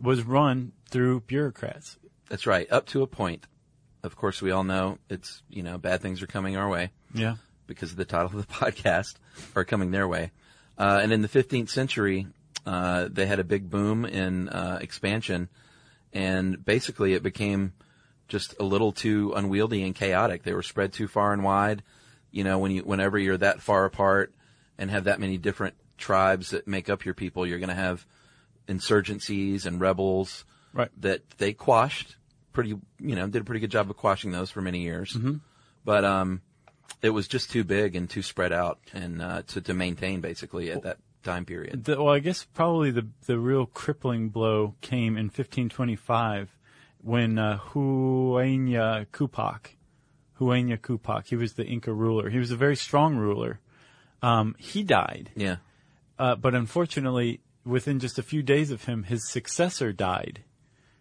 was 0.00 0.22
run 0.22 0.72
through 0.90 1.20
bureaucrats. 1.20 1.96
That's 2.28 2.46
right. 2.46 2.70
Up 2.70 2.86
to 2.88 3.02
a 3.02 3.06
point. 3.06 3.46
Of 4.02 4.16
course, 4.16 4.40
we 4.40 4.50
all 4.52 4.64
know 4.64 4.98
it's, 5.08 5.42
you 5.48 5.62
know, 5.62 5.78
bad 5.78 6.00
things 6.02 6.22
are 6.22 6.26
coming 6.28 6.56
our 6.56 6.68
way 6.68 6.90
Yeah. 7.14 7.36
because 7.66 7.90
of 7.90 7.96
the 7.96 8.04
title 8.04 8.38
of 8.38 8.46
the 8.46 8.54
podcast 8.54 9.14
are 9.56 9.64
coming 9.64 9.90
their 9.90 10.06
way. 10.06 10.30
Uh, 10.76 11.00
and 11.02 11.12
in 11.12 11.22
the 11.22 11.28
15th 11.28 11.70
century, 11.70 12.28
uh, 12.68 13.08
they 13.10 13.24
had 13.24 13.38
a 13.40 13.44
big 13.44 13.70
boom 13.70 14.04
in 14.04 14.50
uh, 14.50 14.78
expansion, 14.82 15.48
and 16.12 16.62
basically 16.62 17.14
it 17.14 17.22
became 17.22 17.72
just 18.28 18.54
a 18.60 18.62
little 18.62 18.92
too 18.92 19.32
unwieldy 19.34 19.82
and 19.82 19.94
chaotic. 19.94 20.42
They 20.42 20.52
were 20.52 20.62
spread 20.62 20.92
too 20.92 21.08
far 21.08 21.32
and 21.32 21.42
wide. 21.42 21.82
You 22.30 22.44
know, 22.44 22.58
when 22.58 22.70
you 22.72 22.82
whenever 22.82 23.18
you're 23.18 23.38
that 23.38 23.62
far 23.62 23.86
apart 23.86 24.34
and 24.76 24.90
have 24.90 25.04
that 25.04 25.18
many 25.18 25.38
different 25.38 25.76
tribes 25.96 26.50
that 26.50 26.68
make 26.68 26.90
up 26.90 27.06
your 27.06 27.14
people, 27.14 27.46
you're 27.46 27.58
going 27.58 27.70
to 27.70 27.74
have 27.74 28.06
insurgencies 28.68 29.64
and 29.64 29.80
rebels 29.80 30.44
Right. 30.74 30.90
that 31.00 31.28
they 31.38 31.54
quashed 31.54 32.16
pretty, 32.52 32.76
you 33.00 33.16
know, 33.16 33.26
did 33.26 33.40
a 33.40 33.44
pretty 33.44 33.60
good 33.60 33.70
job 33.70 33.88
of 33.88 33.96
quashing 33.96 34.30
those 34.32 34.50
for 34.50 34.60
many 34.60 34.80
years. 34.80 35.14
Mm-hmm. 35.14 35.36
But 35.84 36.04
um, 36.04 36.42
it 37.00 37.10
was 37.10 37.26
just 37.26 37.50
too 37.50 37.64
big 37.64 37.96
and 37.96 38.10
too 38.10 38.22
spread 38.22 38.52
out, 38.52 38.78
and 38.92 39.22
uh, 39.22 39.42
to 39.48 39.60
to 39.62 39.72
maintain 39.72 40.20
basically 40.20 40.70
at 40.70 40.82
that 40.82 40.98
time 41.28 41.44
period. 41.44 41.84
The, 41.84 42.02
well, 42.02 42.14
I 42.14 42.18
guess 42.20 42.44
probably 42.44 42.90
the 42.90 43.06
the 43.26 43.38
real 43.38 43.66
crippling 43.66 44.28
blow 44.30 44.74
came 44.80 45.16
in 45.16 45.26
1525 45.26 46.50
when 47.02 47.38
uh, 47.38 47.58
Huayna 47.72 49.06
Capac, 49.12 49.76
Huayna 50.40 50.78
Capac, 50.78 51.26
he 51.28 51.36
was 51.36 51.52
the 51.54 51.64
Inca 51.64 51.92
ruler. 51.92 52.30
He 52.30 52.38
was 52.38 52.50
a 52.50 52.56
very 52.56 52.76
strong 52.76 53.16
ruler. 53.16 53.60
Um, 54.22 54.56
he 54.58 54.82
died, 54.82 55.30
Yeah, 55.36 55.56
uh, 56.18 56.34
but 56.34 56.54
unfortunately, 56.54 57.40
within 57.64 58.00
just 58.00 58.18
a 58.18 58.22
few 58.22 58.42
days 58.42 58.70
of 58.72 58.84
him, 58.84 59.04
his 59.04 59.28
successor 59.30 59.92
died. 59.92 60.42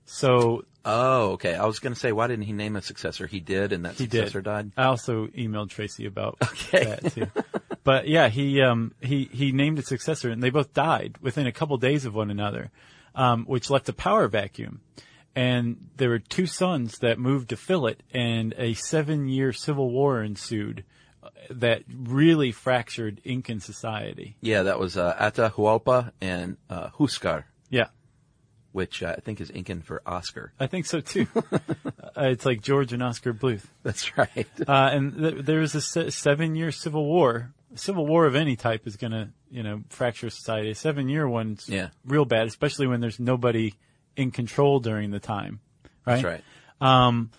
So 0.06 0.66
Oh, 0.86 1.32
okay. 1.32 1.54
I 1.56 1.66
was 1.66 1.80
going 1.80 1.94
to 1.94 2.00
say, 2.00 2.14
why 2.14 2.28
didn't 2.28 2.46
he 2.46 2.54
name 2.54 2.76
a 2.78 2.82
successor? 2.82 3.28
He 3.28 3.42
did, 3.42 3.74
and 3.74 3.84
that 3.86 3.96
he 3.96 4.06
successor 4.06 4.40
did. 4.40 4.46
died. 4.46 4.72
I 4.78 4.84
also 4.86 5.28
emailed 5.28 5.70
Tracy 5.70 6.06
about 6.06 6.38
Okay. 6.44 6.86
that 6.86 7.12
too. 7.14 7.28
but 7.88 8.06
yeah, 8.06 8.28
he 8.28 8.62
um, 8.62 8.94
he 9.00 9.30
he 9.32 9.54
named 9.54 9.80
a 9.80 9.82
successor, 9.82 10.30
and 10.30 10.44
they 10.44 10.50
both 10.50 10.74
died 10.74 11.16
within 11.22 11.48
a 11.48 11.54
couple 11.54 11.78
days 11.78 12.04
of 12.04 12.14
one 12.14 12.30
another, 12.30 12.70
um, 13.16 13.46
which 13.46 13.70
left 13.70 13.88
a 13.88 13.94
power 13.94 14.28
vacuum. 14.28 14.82
And 15.38 15.88
there 15.96 16.10
were 16.10 16.20
two 16.20 16.48
sons 16.48 16.98
that 16.98 17.18
moved 17.18 17.48
to 17.52 17.56
fill 17.56 17.88
it, 17.88 18.04
and 18.14 18.54
a 18.58 18.74
seven-year 18.74 19.54
civil 19.54 19.90
war 19.90 20.22
ensued 20.22 20.84
uh, 21.24 21.30
that 21.50 21.84
really 21.88 22.52
fractured 22.52 23.22
Incan 23.24 23.62
society. 23.62 24.36
Yeah, 24.42 24.64
that 24.64 24.80
was 24.80 24.98
uh, 24.98 25.16
Atahualpa 25.18 26.12
and 26.20 26.58
uh, 26.70 26.90
Huascar, 26.90 27.46
Yeah, 27.70 27.88
which 28.74 29.02
uh, 29.02 29.16
I 29.18 29.22
think 29.22 29.40
is 29.40 29.50
Incan 29.50 29.82
for 29.82 30.02
Oscar. 30.06 30.52
I 30.60 30.68
think 30.68 30.88
so 30.88 31.00
too. 31.00 31.28
uh, 31.54 31.60
it's 32.18 32.46
like 32.46 32.62
George 32.62 32.92
and 32.92 33.02
Oscar 33.02 33.34
Bluth. 33.34 33.64
That's 33.84 34.18
right. 34.18 34.48
Uh, 34.68 34.90
and 34.92 35.18
th- 35.18 35.46
there 35.46 35.62
was 35.62 35.74
a 35.74 35.80
se- 35.80 36.10
seven-year 36.10 36.74
civil 36.74 37.06
war. 37.06 37.54
Civil 37.76 38.06
war 38.08 38.26
of 38.26 38.36
any 38.36 38.56
type 38.56 38.88
is 38.88 38.96
going 38.96 39.12
to, 39.12 39.30
you 39.52 39.62
know, 39.64 39.84
fracture 39.90 40.30
society. 40.30 40.72
A 40.72 40.76
seven-year 40.76 41.28
one's 41.28 41.68
Yeah. 41.70 41.90
real 42.06 42.26
bad, 42.26 42.48
especially 42.48 42.88
when 42.88 43.02
there's 43.02 43.20
nobody 43.20 43.74
in 44.16 44.32
control 44.32 44.80
during 44.80 45.12
the 45.12 45.20
time. 45.20 45.60
Right. 46.06 46.22
That's 46.22 46.24
right. 46.24 46.44
Um, 46.80 47.32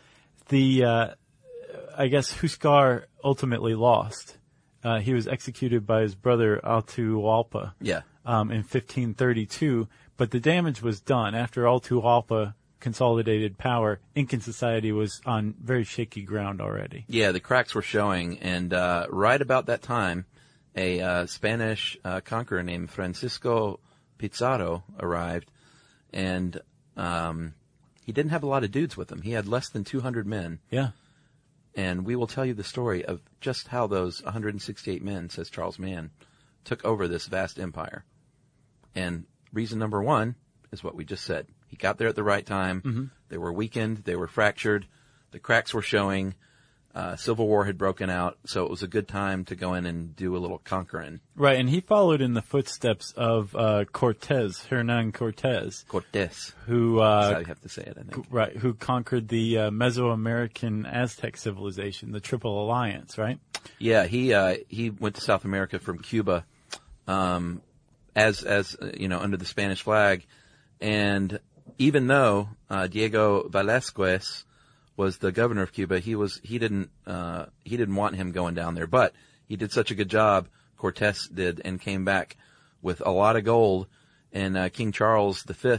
the, 0.48 0.84
uh, 0.84 1.08
I 1.96 2.08
guess 2.08 2.32
Huascar 2.34 3.04
ultimately 3.24 3.74
lost. 3.74 4.36
Uh, 4.84 5.00
he 5.00 5.12
was 5.12 5.26
executed 5.26 5.86
by 5.86 6.02
his 6.02 6.14
brother 6.14 6.60
Atahualpa 6.62 7.72
Yeah. 7.80 8.02
um, 8.24 8.50
in 8.50 8.62
1532, 8.62 9.88
but 10.16 10.30
the 10.30 10.40
damage 10.40 10.82
was 10.82 11.00
done 11.00 11.34
after 11.34 11.62
Atahualpa 11.64 12.54
consolidated 12.80 13.58
power. 13.58 14.00
Incan 14.14 14.40
society 14.40 14.92
was 14.92 15.20
on 15.26 15.54
very 15.62 15.84
shaky 15.84 16.22
ground 16.22 16.60
already. 16.60 17.04
Yeah, 17.08 17.32
the 17.32 17.40
cracks 17.40 17.74
were 17.74 17.82
showing, 17.82 18.38
and 18.38 18.72
uh, 18.72 19.06
right 19.10 19.40
about 19.40 19.66
that 19.66 19.82
time, 19.82 20.26
a 20.76 21.00
uh, 21.00 21.26
Spanish 21.26 21.98
uh, 22.04 22.20
conqueror 22.20 22.62
named 22.62 22.90
Francisco 22.90 23.80
Pizarro 24.18 24.84
arrived, 25.00 25.50
and 26.12 26.60
um, 26.96 27.54
he 28.04 28.12
didn't 28.12 28.30
have 28.30 28.42
a 28.42 28.48
lot 28.48 28.64
of 28.64 28.70
dudes 28.70 28.96
with 28.96 29.10
him. 29.10 29.22
He 29.22 29.32
had 29.32 29.46
less 29.46 29.68
than 29.68 29.84
200 29.84 30.26
men, 30.26 30.60
Yeah. 30.70 30.90
and 31.74 32.04
we 32.04 32.16
will 32.16 32.26
tell 32.26 32.46
you 32.46 32.54
the 32.54 32.64
story 32.64 33.04
of 33.04 33.20
just 33.40 33.68
how 33.68 33.86
those 33.86 34.22
168 34.22 35.02
men, 35.02 35.28
says 35.30 35.50
Charles 35.50 35.78
Mann, 35.78 36.10
took 36.64 36.84
over 36.84 37.08
this 37.08 37.26
vast 37.26 37.58
empire. 37.58 38.04
And 38.94 39.24
reason 39.52 39.78
number 39.78 40.02
one 40.02 40.34
is 40.72 40.82
what 40.84 40.94
we 40.94 41.04
just 41.04 41.24
said. 41.24 41.46
He 41.68 41.76
got 41.76 41.98
there 41.98 42.08
at 42.08 42.16
the 42.16 42.24
right 42.24 42.44
time. 42.44 43.10
They 43.28 43.38
were 43.38 43.52
weakened. 43.52 43.98
They 43.98 44.16
were 44.16 44.28
fractured. 44.28 44.86
The 45.30 45.38
cracks 45.38 45.72
were 45.72 45.82
showing. 45.82 46.34
Uh, 46.94 47.14
Civil 47.14 47.46
War 47.46 47.64
had 47.64 47.78
broken 47.78 48.10
out, 48.10 48.38
so 48.44 48.64
it 48.64 48.70
was 48.70 48.82
a 48.82 48.88
good 48.88 49.06
time 49.06 49.44
to 49.44 49.54
go 49.54 49.74
in 49.74 49.86
and 49.86 50.16
do 50.16 50.36
a 50.36 50.38
little 50.38 50.58
conquering. 50.58 51.20
Right, 51.36 51.60
and 51.60 51.70
he 51.70 51.80
followed 51.80 52.20
in 52.20 52.32
the 52.34 52.42
footsteps 52.42 53.12
of 53.12 53.54
uh, 53.54 53.84
Cortez, 53.92 54.64
Hernan 54.64 55.12
Cortez, 55.12 55.84
Cortes. 55.86 56.54
who 56.66 56.96
That's 56.98 57.26
how 57.28 57.36
uh, 57.36 57.38
you 57.40 57.44
have 57.44 57.60
to 57.60 57.68
say 57.68 57.82
it, 57.82 57.98
I 58.00 58.02
think. 58.02 58.26
right 58.30 58.56
who 58.56 58.74
conquered 58.74 59.28
the 59.28 59.58
uh, 59.58 59.70
Mesoamerican 59.70 60.90
Aztec 60.90 61.36
civilization, 61.36 62.10
the 62.10 62.20
Triple 62.20 62.64
Alliance. 62.64 63.16
Right. 63.16 63.38
Yeah, 63.78 64.06
he 64.06 64.32
uh, 64.32 64.56
he 64.68 64.90
went 64.90 65.16
to 65.16 65.20
South 65.20 65.44
America 65.44 65.78
from 65.78 65.98
Cuba, 65.98 66.46
um, 67.06 67.62
as 68.16 68.42
as 68.42 68.76
uh, 68.80 68.90
you 68.98 69.08
know 69.08 69.20
under 69.20 69.36
the 69.36 69.44
Spanish 69.44 69.82
flag, 69.82 70.26
and 70.80 71.38
even 71.78 72.06
though 72.06 72.48
uh, 72.70 72.86
Diego 72.86 73.48
Velasquez 73.48 74.44
was 74.96 75.18
the 75.18 75.32
governor 75.32 75.62
of 75.62 75.72
Cuba, 75.72 76.00
he 76.00 76.14
was 76.14 76.40
he 76.42 76.58
didn't 76.58 76.90
uh, 77.06 77.46
he 77.64 77.76
didn't 77.76 77.94
want 77.94 78.16
him 78.16 78.32
going 78.32 78.54
down 78.54 78.74
there, 78.74 78.86
but 78.86 79.12
he 79.46 79.56
did 79.56 79.72
such 79.72 79.90
a 79.90 79.94
good 79.94 80.08
job. 80.08 80.48
Cortes 80.76 81.28
did 81.28 81.60
and 81.64 81.80
came 81.80 82.04
back 82.04 82.36
with 82.82 83.02
a 83.04 83.10
lot 83.10 83.36
of 83.36 83.44
gold, 83.44 83.86
and 84.32 84.56
uh, 84.56 84.68
King 84.68 84.92
Charles 84.92 85.42
V 85.42 85.78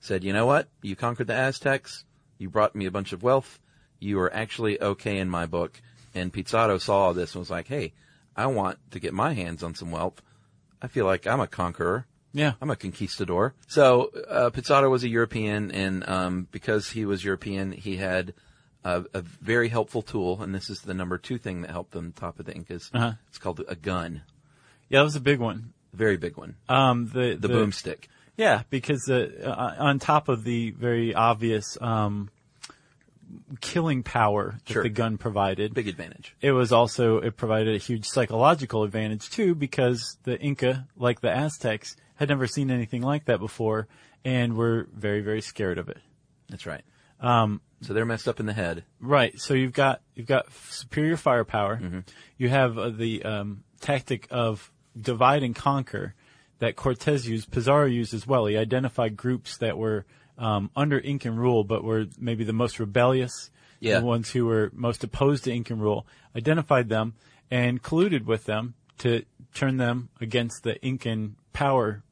said, 0.00 0.24
"You 0.24 0.32
know 0.32 0.46
what? 0.46 0.68
You 0.82 0.96
conquered 0.96 1.26
the 1.26 1.34
Aztecs. 1.34 2.04
You 2.38 2.50
brought 2.50 2.74
me 2.74 2.86
a 2.86 2.90
bunch 2.90 3.12
of 3.12 3.22
wealth. 3.22 3.58
You 4.00 4.18
are 4.20 4.32
actually 4.32 4.80
okay 4.80 5.18
in 5.18 5.28
my 5.28 5.46
book." 5.46 5.80
And 6.14 6.32
Pizarro 6.32 6.78
saw 6.78 7.12
this 7.12 7.34
and 7.34 7.40
was 7.40 7.50
like, 7.50 7.68
"Hey, 7.68 7.92
I 8.36 8.46
want 8.46 8.78
to 8.90 9.00
get 9.00 9.14
my 9.14 9.34
hands 9.34 9.62
on 9.62 9.74
some 9.74 9.90
wealth. 9.90 10.22
I 10.80 10.88
feel 10.88 11.04
like 11.04 11.26
I'm 11.26 11.40
a 11.40 11.46
conqueror. 11.46 12.06
Yeah. 12.32 12.52
I'm 12.60 12.70
a 12.70 12.76
conquistador. 12.76 13.54
So 13.66 14.10
uh, 14.28 14.50
was 14.88 15.04
a 15.04 15.08
European, 15.08 15.70
and 15.70 16.08
um, 16.08 16.48
because 16.50 16.90
he 16.90 17.04
was 17.04 17.24
European, 17.24 17.72
he 17.72 17.96
had 17.98 18.34
a, 18.84 19.04
a 19.14 19.20
very 19.22 19.68
helpful 19.68 20.02
tool, 20.02 20.42
and 20.42 20.54
this 20.54 20.70
is 20.70 20.80
the 20.80 20.94
number 20.94 21.18
two 21.18 21.38
thing 21.38 21.62
that 21.62 21.70
helped 21.70 21.92
them 21.92 22.12
top 22.12 22.40
of 22.40 22.46
the 22.46 22.54
Incas. 22.54 22.90
Uh-huh. 22.92 23.12
It's 23.28 23.38
called 23.38 23.62
a 23.68 23.76
gun, 23.76 24.22
Yeah, 24.88 25.00
that 25.00 25.04
was 25.04 25.16
a 25.16 25.20
big 25.20 25.40
one. 25.40 25.72
very 25.92 26.16
big 26.16 26.36
one. 26.36 26.56
Um, 26.68 27.08
the, 27.12 27.36
The, 27.38 27.48
boomstick. 27.48 28.04
Yeah, 28.36 28.62
because 28.70 29.08
uh, 29.10 29.28
uh, 29.44 29.74
on 29.78 29.98
top 29.98 30.28
of 30.28 30.42
the 30.42 30.70
very 30.70 31.14
obvious 31.14 31.76
um, 31.80 32.30
killing 33.60 34.02
power 34.02 34.58
that 34.66 34.72
Sure. 34.72 34.82
the 34.82 34.88
gun 34.88 35.18
provided, 35.18 35.74
Big 35.74 35.88
advantage. 35.88 36.34
it 36.40 36.52
was 36.52 36.72
also 36.72 37.18
it 37.18 37.36
provided 37.36 37.74
a 37.74 37.78
huge 37.78 38.06
psychological 38.06 38.84
advantage 38.84 39.28
too 39.30 39.54
because 39.54 40.16
the 40.24 40.38
Inca, 40.40 40.88
like 40.96 41.20
the 41.20 41.30
Aztecs, 41.30 41.94
had 42.22 42.28
never 42.28 42.46
seen 42.46 42.70
anything 42.70 43.02
like 43.02 43.24
that 43.24 43.40
before 43.40 43.88
and 44.24 44.56
were 44.56 44.86
very 44.94 45.20
very 45.22 45.40
scared 45.42 45.76
of 45.78 45.88
it. 45.88 45.98
That's 46.48 46.66
right. 46.66 46.82
Um, 47.20 47.60
so 47.80 47.92
they're 47.94 48.04
messed 48.04 48.28
up 48.28 48.38
in 48.38 48.46
the 48.46 48.52
head. 48.52 48.84
Right. 49.00 49.36
So 49.40 49.54
you've 49.54 49.72
got 49.72 50.02
you've 50.14 50.28
got 50.28 50.46
superior 50.70 51.16
firepower. 51.16 52.02
You 52.38 52.48
have 52.48 52.78
uh, 52.78 52.90
the 52.90 53.24
um, 53.24 53.64
tactic 53.80 54.28
of 54.30 54.70
divide 55.00 55.42
and 55.42 55.54
conquer 55.56 56.14
that 56.60 56.76
Cortez 56.76 57.28
used. 57.28 57.50
Pizarro 57.50 57.86
used 57.86 58.14
as 58.14 58.24
well. 58.24 58.46
He 58.46 58.56
identified 58.56 59.16
groups 59.16 59.56
that 59.58 59.76
were 59.76 60.04
um, 60.38 60.70
under 60.76 60.98
Incan 60.98 61.36
rule, 61.36 61.64
but 61.64 61.82
were 61.82 62.06
maybe 62.18 62.44
the 62.44 62.52
most 62.52 62.78
rebellious, 62.78 63.50
Yeah. 63.80 63.98
the 63.98 64.06
ones 64.06 64.30
who 64.30 64.46
were 64.46 64.70
most 64.72 65.02
opposed 65.02 65.42
to 65.44 65.52
Incan 65.52 65.80
rule. 65.80 66.06
Identified 66.36 66.88
them 66.88 67.14
and 67.50 67.82
colluded 67.82 68.24
with 68.26 68.44
them 68.44 68.74
to 68.98 69.24
turn 69.54 69.76
them 69.76 70.08
against 70.20 70.62
the 70.62 70.80
Incan 70.86 71.34
power 71.52 72.02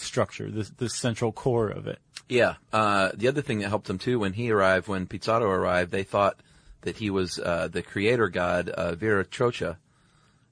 structure, 0.00 0.50
the, 0.50 0.70
the 0.76 0.88
central 0.88 1.32
core 1.32 1.68
of 1.68 1.86
it. 1.86 1.98
Yeah. 2.28 2.54
Uh, 2.72 3.10
the 3.14 3.28
other 3.28 3.42
thing 3.42 3.58
that 3.58 3.68
helped 3.68 3.86
them 3.86 3.98
too, 3.98 4.18
when 4.18 4.32
he 4.32 4.50
arrived, 4.50 4.88
when 4.88 5.06
Pizarro 5.06 5.50
arrived, 5.50 5.90
they 5.90 6.04
thought 6.04 6.40
that 6.82 6.96
he 6.96 7.10
was 7.10 7.38
uh, 7.38 7.68
the 7.68 7.82
creator 7.82 8.28
god 8.28 8.68
uh, 8.70 8.94
Viracocha, 8.94 9.76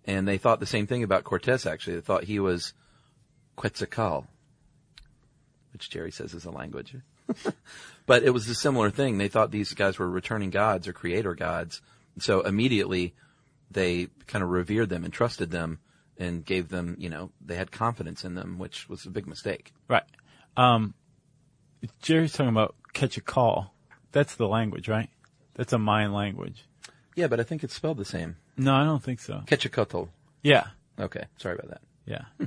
and 0.04 0.26
they 0.26 0.38
thought 0.38 0.60
the 0.60 0.66
same 0.66 0.86
thing 0.86 1.02
about 1.02 1.24
Cortez. 1.24 1.66
Actually, 1.66 1.96
they 1.96 2.02
thought 2.02 2.24
he 2.24 2.40
was 2.40 2.74
Quetzalcoatl, 3.56 4.26
which 5.72 5.90
Jerry 5.90 6.10
says 6.10 6.34
is 6.34 6.44
a 6.44 6.50
language. 6.50 6.94
but 8.06 8.22
it 8.22 8.30
was 8.30 8.48
a 8.48 8.54
similar 8.54 8.90
thing. 8.90 9.18
They 9.18 9.28
thought 9.28 9.50
these 9.50 9.74
guys 9.74 9.98
were 9.98 10.08
returning 10.08 10.50
gods 10.50 10.88
or 10.88 10.92
creator 10.92 11.34
gods. 11.34 11.80
So 12.18 12.40
immediately 12.40 13.14
they 13.70 14.08
kind 14.26 14.42
of 14.42 14.50
revered 14.50 14.88
them 14.88 15.04
and 15.04 15.12
trusted 15.12 15.50
them 15.50 15.78
and 16.18 16.44
gave 16.44 16.68
them, 16.68 16.96
you 16.98 17.08
know, 17.08 17.30
they 17.44 17.54
had 17.54 17.70
confidence 17.70 18.24
in 18.24 18.34
them, 18.34 18.58
which 18.58 18.88
was 18.88 19.06
a 19.06 19.10
big 19.10 19.26
mistake. 19.26 19.72
Right. 19.88 20.02
Um, 20.56 20.94
Jerry's 22.02 22.32
talking 22.32 22.48
about 22.48 22.74
catch 22.92 23.16
a 23.16 23.20
call. 23.20 23.74
That's 24.12 24.34
the 24.34 24.48
language, 24.48 24.88
right? 24.88 25.10
That's 25.54 25.72
a 25.72 25.78
Mayan 25.78 26.12
language. 26.12 26.64
Yeah, 27.14 27.26
but 27.26 27.40
I 27.40 27.42
think 27.42 27.62
it's 27.64 27.74
spelled 27.74 27.98
the 27.98 28.04
same. 28.04 28.36
No, 28.56 28.74
I 28.74 28.84
don't 28.84 29.02
think 29.02 29.20
so. 29.20 29.42
Catch 29.46 29.64
a 29.64 29.68
Quetzalcoatl. 29.68 30.08
Yeah. 30.42 30.68
Okay, 30.98 31.24
sorry 31.36 31.54
about 31.56 31.70
that. 31.70 31.80
Yeah. 32.06 32.46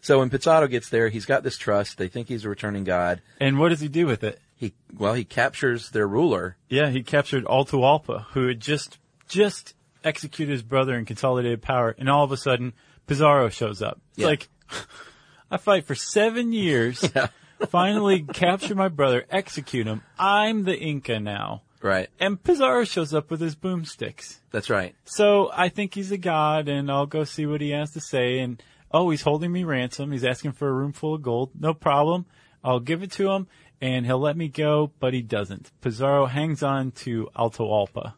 So 0.00 0.20
when 0.20 0.30
Pizarro 0.30 0.68
gets 0.68 0.88
there, 0.88 1.08
he's 1.08 1.26
got 1.26 1.42
this 1.42 1.58
trust. 1.58 1.98
They 1.98 2.06
think 2.06 2.28
he's 2.28 2.44
a 2.44 2.48
returning 2.48 2.84
god. 2.84 3.22
and 3.40 3.58
what 3.58 3.70
does 3.70 3.80
he 3.80 3.88
do 3.88 4.06
with 4.06 4.22
it? 4.22 4.38
He 4.54 4.74
well, 4.96 5.14
he 5.14 5.24
captures 5.24 5.90
their 5.90 6.06
ruler. 6.06 6.56
Yeah, 6.68 6.90
he 6.90 7.02
captured 7.02 7.44
Atahualpa, 7.44 8.26
who 8.30 8.46
had 8.46 8.60
just, 8.60 8.98
just 9.28 9.74
executed 10.04 10.52
his 10.52 10.62
brother 10.62 10.94
and 10.94 11.06
consolidated 11.06 11.60
power, 11.60 11.94
and 11.98 12.08
all 12.08 12.22
of 12.24 12.30
a 12.30 12.36
sudden, 12.36 12.72
Pizarro 13.06 13.48
shows 13.48 13.82
up. 13.82 14.00
It's 14.10 14.18
Yeah. 14.20 14.26
like, 14.26 14.48
I 15.50 15.56
fight 15.58 15.84
for 15.86 15.94
seven 15.94 16.52
years, 16.52 17.08
Yeah. 17.14 17.28
finally 17.68 18.22
capture 18.22 18.74
my 18.74 18.88
brother, 18.88 19.24
execute 19.30 19.86
him. 19.86 20.02
I'm 20.18 20.64
the 20.64 20.76
Inca 20.78 21.20
now. 21.20 21.62
Right. 21.82 22.08
And 22.18 22.42
Pizarro 22.42 22.84
shows 22.84 23.14
up 23.14 23.30
with 23.30 23.40
his 23.40 23.54
boomsticks. 23.54 24.40
That's 24.50 24.70
right. 24.70 24.94
So 25.04 25.50
I 25.52 25.68
think 25.68 25.94
he's 25.94 26.10
a 26.10 26.16
god, 26.18 26.68
and 26.68 26.90
I'll 26.90 27.06
go 27.06 27.24
see 27.24 27.46
what 27.46 27.60
he 27.60 27.70
has 27.70 27.92
to 27.92 28.00
say. 28.00 28.38
And 28.40 28.60
oh, 28.90 29.10
he's 29.10 29.22
holding 29.22 29.52
me 29.52 29.62
ransom. 29.62 30.10
He's 30.10 30.24
asking 30.24 30.52
for 30.52 30.68
a 30.68 30.72
room 30.72 30.92
full 30.92 31.14
of 31.14 31.22
gold. 31.22 31.50
No 31.58 31.74
problem. 31.74 32.26
I'll 32.64 32.80
give 32.80 33.02
it 33.04 33.12
to 33.12 33.30
him, 33.30 33.46
and 33.80 34.04
he'll 34.04 34.18
let 34.18 34.36
me 34.36 34.48
go. 34.48 34.90
But 34.98 35.14
he 35.14 35.22
doesn't. 35.22 35.70
Pizarro 35.82 36.26
hangs 36.26 36.62
on 36.64 36.90
to 36.92 37.28
Atahualpa, 37.36 38.14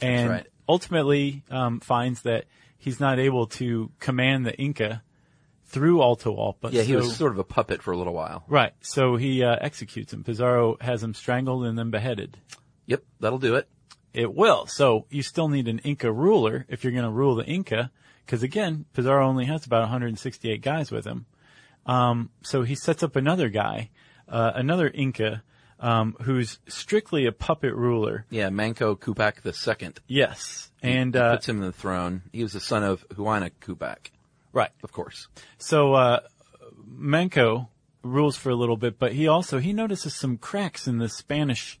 and 0.00 0.30
right. 0.30 0.46
Ultimately 0.68 1.42
um, 1.50 1.80
finds 1.80 2.22
that 2.22 2.44
he's 2.76 3.00
not 3.00 3.18
able 3.18 3.46
to 3.46 3.90
command 4.00 4.44
the 4.46 4.54
Inca 4.58 5.02
through 5.66 5.98
Atahualpa. 5.98 6.72
Yeah, 6.72 6.82
he 6.82 6.92
So- 6.92 6.98
was 6.98 7.16
sort 7.16 7.32
of 7.32 7.38
a 7.38 7.44
puppet 7.44 7.82
for 7.82 7.92
a 7.92 7.96
little 7.96 8.14
while. 8.14 8.44
right. 8.48 8.72
So 8.80 9.16
he 9.16 9.42
uh, 9.44 9.56
executes 9.60 10.12
him. 10.12 10.24
Pizarro 10.24 10.76
has 10.80 11.02
him 11.02 11.14
strangled 11.14 11.64
and 11.64 11.78
then 11.78 11.90
beheaded. 11.90 12.38
Yep, 12.86 13.02
that'll 13.20 13.38
do 13.38 13.54
it. 13.56 13.68
It 14.14 14.34
will. 14.34 14.66
So 14.66 15.06
you 15.10 15.22
still 15.22 15.48
need 15.48 15.68
an 15.68 15.78
Inca 15.80 16.10
ruler 16.10 16.64
if 16.68 16.82
you're 16.84 16.92
going 16.92 17.04
to 17.04 17.10
rule 17.10 17.34
the 17.34 17.44
Inca, 17.44 17.90
because 18.24 18.42
again, 18.42 18.86
Pizarro 18.94 19.26
only 19.26 19.44
has 19.44 19.66
about 19.66 19.82
168 19.82 20.62
guys 20.62 20.90
with 20.90 21.04
him. 21.06 21.26
Um, 21.86 22.30
so 22.42 22.62
he 22.62 22.74
sets 22.74 23.02
up 23.02 23.16
another 23.16 23.48
guy, 23.50 23.90
uh, 24.28 24.52
another 24.54 24.88
Inca, 24.92 25.42
um, 25.80 26.16
who's 26.22 26.58
strictly 26.68 27.26
a 27.26 27.32
puppet 27.32 27.74
ruler. 27.74 28.26
Yeah, 28.30 28.50
Manco 28.50 28.94
Capac 28.94 29.42
the 29.42 29.52
second 29.52 30.00
Yes, 30.06 30.70
and 30.82 31.16
uh, 31.16 31.36
puts 31.36 31.48
him 31.48 31.58
in 31.58 31.66
the 31.66 31.72
throne. 31.72 32.22
He 32.32 32.42
was 32.42 32.52
the 32.52 32.60
son 32.60 32.82
of 32.84 33.08
Huayna 33.10 33.50
Capac, 33.60 34.10
right. 34.52 34.70
of 34.82 34.92
course. 34.92 35.28
So 35.58 35.94
uh, 35.94 36.20
Manco 36.86 37.68
rules 38.02 38.36
for 38.36 38.50
a 38.50 38.54
little 38.54 38.76
bit, 38.76 38.98
but 38.98 39.12
he 39.12 39.28
also 39.28 39.58
he 39.58 39.72
notices 39.72 40.14
some 40.14 40.38
cracks 40.38 40.86
in 40.86 40.98
the 40.98 41.08
Spanish 41.08 41.78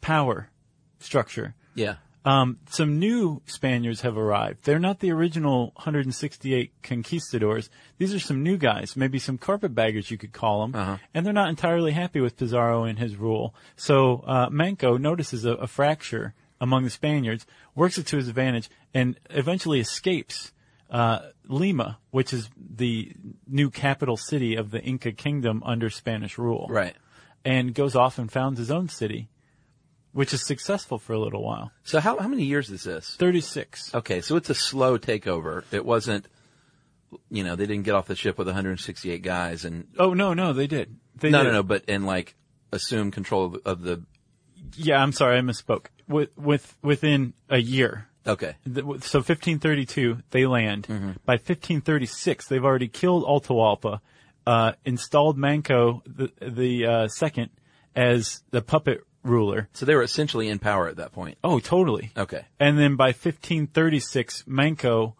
power 0.00 0.50
structure. 0.98 1.54
Yeah. 1.74 1.96
Um, 2.24 2.58
some 2.68 2.98
new 2.98 3.40
Spaniards 3.46 4.02
have 4.02 4.18
arrived. 4.18 4.64
They're 4.64 4.78
not 4.78 5.00
the 5.00 5.10
original 5.10 5.72
168 5.76 6.72
conquistadors. 6.82 7.70
These 7.98 8.12
are 8.14 8.18
some 8.20 8.42
new 8.42 8.58
guys, 8.58 8.94
maybe 8.96 9.18
some 9.18 9.38
carpetbaggers 9.38 10.10
you 10.10 10.18
could 10.18 10.32
call 10.32 10.60
them, 10.62 10.74
Uh-huh. 10.74 10.96
and 11.14 11.24
they're 11.24 11.32
not 11.32 11.48
entirely 11.48 11.92
happy 11.92 12.20
with 12.20 12.36
Pizarro 12.36 12.84
and 12.84 12.98
his 12.98 13.16
rule. 13.16 13.54
So 13.76 14.22
uh, 14.26 14.48
Manco 14.50 14.98
notices 14.98 15.44
a, 15.46 15.52
a 15.52 15.66
fracture 15.66 16.34
among 16.60 16.84
the 16.84 16.90
Spaniards, 16.90 17.46
works 17.74 17.96
it 17.96 18.06
to 18.08 18.16
his 18.16 18.28
advantage, 18.28 18.68
and 18.92 19.18
eventually 19.30 19.80
escapes 19.80 20.52
uh, 20.90 21.20
Lima, 21.48 21.98
which 22.10 22.34
is 22.34 22.50
the 22.56 23.12
new 23.48 23.70
capital 23.70 24.18
city 24.18 24.56
of 24.56 24.70
the 24.72 24.82
Inca 24.82 25.12
kingdom 25.12 25.62
under 25.64 25.88
Spanish 25.88 26.36
rule, 26.36 26.66
Right. 26.68 26.94
and 27.46 27.72
goes 27.74 27.96
off 27.96 28.18
and 28.18 28.30
founds 28.30 28.58
his 28.58 28.70
own 28.70 28.90
city, 28.90 29.28
which 30.12 30.32
is 30.34 30.44
successful 30.44 30.98
for 30.98 31.12
a 31.12 31.18
little 31.20 31.42
while. 31.42 31.70
So 31.84 32.00
how 32.00 32.18
how 32.18 32.28
many 32.28 32.44
years 32.44 32.70
is 32.70 32.84
this? 32.84 33.16
36. 33.16 33.94
Okay, 33.94 34.20
so 34.20 34.36
it's 34.36 34.50
a 34.50 34.54
slow 34.54 34.98
takeover. 34.98 35.64
It 35.72 35.84
wasn't, 35.84 36.26
you 37.30 37.44
know, 37.44 37.56
they 37.56 37.66
didn't 37.66 37.84
get 37.84 37.94
off 37.94 38.06
the 38.06 38.16
ship 38.16 38.38
with 38.38 38.46
168 38.46 39.22
guys 39.22 39.64
and 39.64 39.86
Oh 39.98 40.14
no, 40.14 40.34
no, 40.34 40.52
they 40.52 40.66
did. 40.66 40.96
They 41.16 41.30
no, 41.30 41.42
did. 41.42 41.50
no, 41.50 41.52
no, 41.52 41.62
but 41.62 41.84
and 41.88 42.06
like 42.06 42.34
assume 42.72 43.10
control 43.10 43.46
of, 43.46 43.60
of 43.64 43.82
the. 43.82 44.02
Yeah, 44.76 45.02
I'm 45.02 45.12
sorry, 45.12 45.38
I 45.38 45.40
misspoke. 45.40 45.86
With 46.08 46.30
with 46.36 46.76
within 46.82 47.34
a 47.48 47.58
year. 47.58 48.06
Okay, 48.26 48.54
So 48.66 49.20
1532, 49.20 50.18
they 50.30 50.44
land. 50.44 50.86
Mm-hmm. 50.86 51.12
By 51.24 51.34
1536, 51.34 52.48
they've 52.48 52.62
already 52.64 52.86
killed 52.88 53.24
Atahualpa, 53.24 54.00
uh, 54.46 54.72
installed 54.84 55.38
Manco 55.38 56.02
the 56.06 56.30
the 56.40 56.86
uh, 56.86 57.08
second 57.08 57.50
as 57.96 58.42
the 58.50 58.60
puppet 58.60 59.02
ruler. 59.22 59.68
so 59.72 59.84
they 59.86 59.94
were 59.94 60.02
essentially 60.02 60.48
in 60.48 60.58
power 60.58 60.88
at 60.88 60.96
that 60.96 61.12
point. 61.12 61.36
Oh, 61.44 61.58
totally. 61.60 62.10
Okay, 62.16 62.44
And 62.58 62.78
then 62.78 62.96
by 62.96 63.08
1536, 63.08 64.44
Manco 64.46 65.14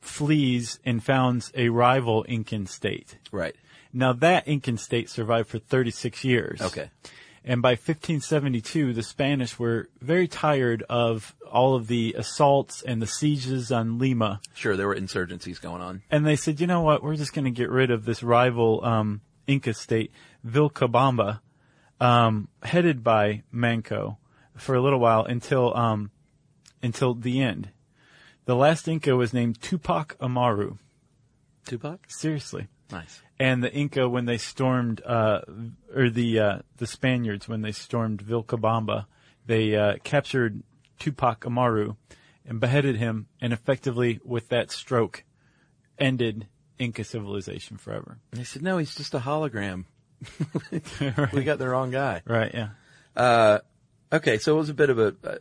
flees 0.00 0.78
and 0.84 1.02
founds 1.02 1.50
a 1.54 1.68
rival 1.70 2.24
Incan 2.24 2.66
state. 2.66 3.18
right. 3.32 3.54
Now 3.96 4.12
that 4.12 4.48
Incan 4.48 4.76
state 4.76 5.08
survived 5.08 5.48
for 5.48 5.60
36 5.60 6.24
years. 6.24 6.60
Okay, 6.60 6.90
And 7.44 7.62
by 7.62 7.70
1572, 7.72 8.92
the 8.92 9.04
Spanish 9.04 9.56
were 9.56 9.88
very 10.00 10.26
tired 10.26 10.82
of 10.90 11.34
all 11.48 11.76
of 11.76 11.86
the 11.86 12.14
assaults 12.18 12.82
and 12.82 13.00
the 13.00 13.06
sieges 13.06 13.70
on 13.70 14.00
Lima. 14.00 14.40
sure, 14.52 14.76
there 14.76 14.88
were 14.88 14.96
insurgencies 14.96 15.60
going 15.60 15.80
on. 15.80 16.02
And 16.10 16.26
they 16.26 16.34
said, 16.34 16.60
you 16.60 16.66
know 16.66 16.80
what, 16.82 17.04
we're 17.04 17.14
just 17.14 17.32
going 17.34 17.44
to 17.44 17.52
get 17.52 17.70
rid 17.70 17.92
of 17.92 18.04
this 18.04 18.20
rival 18.24 18.84
um, 18.84 19.20
Inca 19.46 19.74
state, 19.74 20.10
Vilcabamba, 20.44 21.38
um, 22.04 22.48
headed 22.62 23.02
by 23.02 23.42
Manco, 23.50 24.18
for 24.56 24.74
a 24.74 24.80
little 24.80 25.00
while 25.00 25.24
until 25.24 25.76
um, 25.76 26.10
until 26.82 27.14
the 27.14 27.40
end. 27.40 27.70
The 28.44 28.54
last 28.54 28.86
Inca 28.86 29.16
was 29.16 29.32
named 29.32 29.60
Tupac 29.62 30.16
Amaru. 30.20 30.76
Tupac, 31.64 32.00
Seriously. 32.08 32.68
nice. 32.90 33.22
And 33.38 33.64
the 33.64 33.72
Inca, 33.72 34.06
when 34.06 34.26
they 34.26 34.36
stormed, 34.36 35.00
uh, 35.04 35.40
or 35.94 36.10
the 36.10 36.38
uh, 36.38 36.58
the 36.76 36.86
Spaniards, 36.86 37.48
when 37.48 37.62
they 37.62 37.72
stormed 37.72 38.22
Vilcabamba, 38.22 39.06
they 39.46 39.74
uh, 39.74 39.94
captured 40.04 40.62
Tupac 40.98 41.44
Amaru 41.46 41.94
and 42.46 42.60
beheaded 42.60 42.96
him, 42.96 43.28
and 43.40 43.52
effectively, 43.54 44.20
with 44.22 44.50
that 44.50 44.70
stroke, 44.70 45.24
ended 45.98 46.48
Inca 46.78 47.02
civilization 47.02 47.78
forever. 47.78 48.18
And 48.30 48.40
they 48.40 48.44
said, 48.44 48.62
no, 48.62 48.76
he's 48.76 48.94
just 48.94 49.14
a 49.14 49.20
hologram. 49.20 49.86
We 51.32 51.44
got 51.44 51.58
the 51.58 51.68
wrong 51.68 51.90
guy. 51.90 52.22
Right. 52.26 52.52
Yeah. 52.54 52.68
Uh, 53.16 53.58
okay, 54.12 54.38
so 54.38 54.54
it 54.54 54.58
was 54.58 54.68
a 54.70 54.74
bit 54.74 54.90
of 54.90 54.98
a. 54.98 55.14
Uh, 55.24 55.36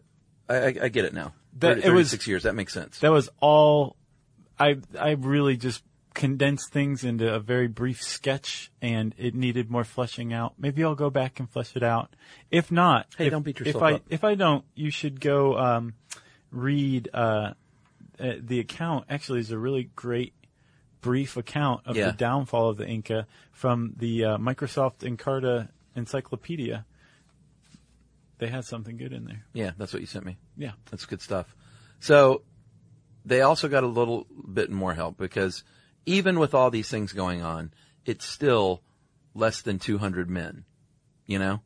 I, 0.49 0.55
I, 0.55 0.65
I 0.83 0.89
get 0.89 1.05
it 1.05 1.13
now. 1.13 1.33
That- 1.59 1.77
30, 1.77 1.87
it 1.87 1.91
was- 1.91 2.07
36 2.09 2.27
years. 2.27 2.43
That 2.43 2.55
makes 2.55 2.73
sense. 2.73 2.99
That 2.99 3.11
was 3.11 3.29
all. 3.39 3.95
I 4.59 4.77
I 4.99 5.11
really 5.11 5.57
just 5.57 5.83
condensed 6.13 6.71
things 6.71 7.03
into 7.03 7.33
a 7.33 7.39
very 7.39 7.67
brief 7.67 8.01
sketch, 8.01 8.71
and 8.83 9.15
it 9.17 9.33
needed 9.33 9.71
more 9.71 9.83
fleshing 9.83 10.31
out. 10.31 10.53
Maybe 10.59 10.83
I'll 10.83 10.93
go 10.95 11.09
back 11.09 11.39
and 11.39 11.49
flesh 11.49 11.75
it 11.75 11.81
out. 11.81 12.15
If 12.51 12.71
not, 12.71 13.07
Hey, 13.17 13.25
if, 13.27 13.31
don't 13.31 13.41
beat 13.41 13.59
if 13.59 13.65
yourself 13.65 13.83
I 13.83 13.93
up. 13.93 14.03
if 14.09 14.23
I 14.23 14.35
don't, 14.35 14.63
you 14.75 14.91
should 14.91 15.19
go 15.19 15.57
um, 15.57 15.93
read 16.51 17.09
uh, 17.13 17.53
uh, 18.19 18.33
the 18.39 18.59
account. 18.59 19.05
Actually, 19.09 19.39
is 19.39 19.49
a 19.49 19.57
really 19.57 19.89
great 19.95 20.33
brief 21.03 21.37
account 21.37 21.81
of 21.85 21.95
Yeah. 21.95 22.07
the 22.07 22.17
downfall 22.17 22.69
of 22.69 22.77
the 22.77 22.87
Inca 22.87 23.27
from 23.51 23.93
the 23.97 24.25
uh, 24.25 24.37
Microsoft 24.37 24.99
Encarta 24.99 25.67
Encyclopedia. 25.95 26.85
They 28.39 28.47
had 28.47 28.65
something 28.65 28.97
good 28.97 29.13
in 29.13 29.25
there. 29.25 29.45
yeah, 29.53 29.71
that's 29.77 29.93
what 29.93 30.01
you 30.01 30.07
sent 30.07 30.25
me. 30.25 30.37
Yeah. 30.57 30.71
That's 30.89 31.05
good 31.05 31.21
stuff. 31.21 31.55
So 31.99 32.41
they 33.23 33.41
also 33.41 33.67
got 33.69 33.83
a 33.83 33.87
little 33.87 34.25
bit 34.51 34.69
more 34.71 34.93
help 34.93 35.17
because 35.17 35.63
even 36.05 36.39
with 36.39 36.53
all 36.53 36.69
these 36.71 36.89
things 36.89 37.13
going 37.13 37.41
on, 37.41 37.71
it's 38.05 38.25
still 38.25 38.81
less 39.33 39.61
than 39.61 39.79
200 39.79 40.29
men. 40.29 40.65
You 41.25 41.39
know? 41.39 41.61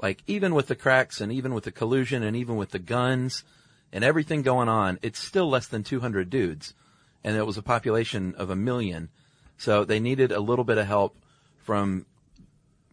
Like 0.00 0.22
even 0.26 0.54
with 0.54 0.66
the 0.66 0.74
cracks 0.74 1.20
and 1.20 1.30
even 1.30 1.54
with 1.54 1.64
the 1.64 1.70
collusion 1.72 2.22
and 2.22 2.36
even 2.36 2.56
with 2.56 2.70
the 2.70 2.78
guns 2.80 3.44
and 3.92 4.02
everything 4.02 4.42
going 4.42 4.68
on, 4.68 4.98
it's 5.02 5.20
still 5.20 5.48
less 5.48 5.68
than 5.68 5.84
200 5.84 6.30
dudes. 6.30 6.74
And 7.24 7.36
it 7.36 7.46
was 7.46 7.56
a 7.56 7.62
population 7.62 8.34
of 8.36 8.50
a 8.50 8.56
million. 8.56 9.10
So 9.56 9.84
they 9.84 10.00
needed 10.00 10.32
a 10.32 10.40
little 10.40 10.64
bit 10.64 10.78
of 10.78 10.86
help 10.86 11.16
from 11.58 12.06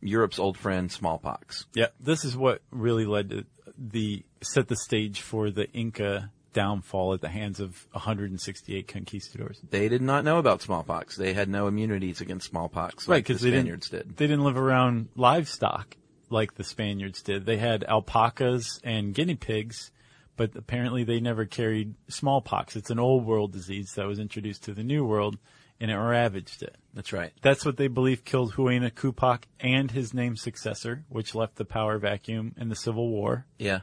Europe's 0.01 0.39
old 0.39 0.57
friend 0.57 0.91
smallpox. 0.91 1.65
Yeah, 1.73 1.87
this 1.99 2.23
is 2.23 2.37
what 2.37 2.61
really 2.71 3.05
led 3.05 3.29
to 3.31 3.45
the 3.77 4.23
set 4.41 4.67
the 4.67 4.75
stage 4.75 5.21
for 5.21 5.49
the 5.49 5.69
Inca 5.71 6.31
downfall 6.53 7.13
at 7.13 7.21
the 7.21 7.29
hands 7.29 7.59
of 7.59 7.87
168 7.91 8.87
conquistadors. 8.87 9.59
They 9.69 9.87
did 9.87 10.01
not 10.01 10.23
know 10.23 10.39
about 10.39 10.61
smallpox. 10.61 11.15
They 11.15 11.33
had 11.33 11.49
no 11.49 11.67
immunities 11.67 12.21
against 12.21 12.49
smallpox 12.49 13.07
like 13.07 13.25
the 13.25 13.33
because 13.33 13.41
the 13.41 13.51
Spaniards 13.51 13.89
didn't 13.89 14.07
did. 14.07 14.17
they 14.17 14.27
didn't 14.27 14.43
live 14.43 14.57
around 14.57 15.09
livestock 15.15 15.95
like 16.29 16.55
the 16.55 16.63
Spaniards 16.63 17.21
did. 17.21 17.45
They 17.45 17.57
had 17.57 17.83
alpacas 17.83 18.79
and 18.83 19.13
guinea 19.13 19.35
pigs, 19.35 19.91
but 20.39 20.55
apparently 20.55 21.03
they 21.03 21.19
never 21.19 21.43
carried 21.45 21.95
smallpox. 22.07 22.77
It's 22.77 22.89
an 22.89 22.97
old 22.97 23.25
world 23.25 23.51
disease 23.51 23.91
that 23.97 24.07
was 24.07 24.19
introduced 24.19 24.63
to 24.63 24.73
the 24.73 24.83
new 24.85 25.03
world 25.05 25.37
and 25.81 25.91
it 25.91 25.97
ravaged 25.97 26.63
it. 26.63 26.77
That's 26.93 27.11
right. 27.11 27.33
That's 27.41 27.65
what 27.65 27.75
they 27.75 27.87
believe 27.89 28.23
killed 28.23 28.53
Huayna 28.53 28.89
Capac 28.93 29.43
and 29.59 29.91
his 29.91 30.13
named 30.13 30.39
successor, 30.39 31.03
which 31.09 31.35
left 31.35 31.57
the 31.57 31.65
power 31.65 31.97
vacuum 31.97 32.55
in 32.57 32.69
the 32.69 32.75
Civil 32.75 33.09
War. 33.09 33.45
Yeah. 33.57 33.79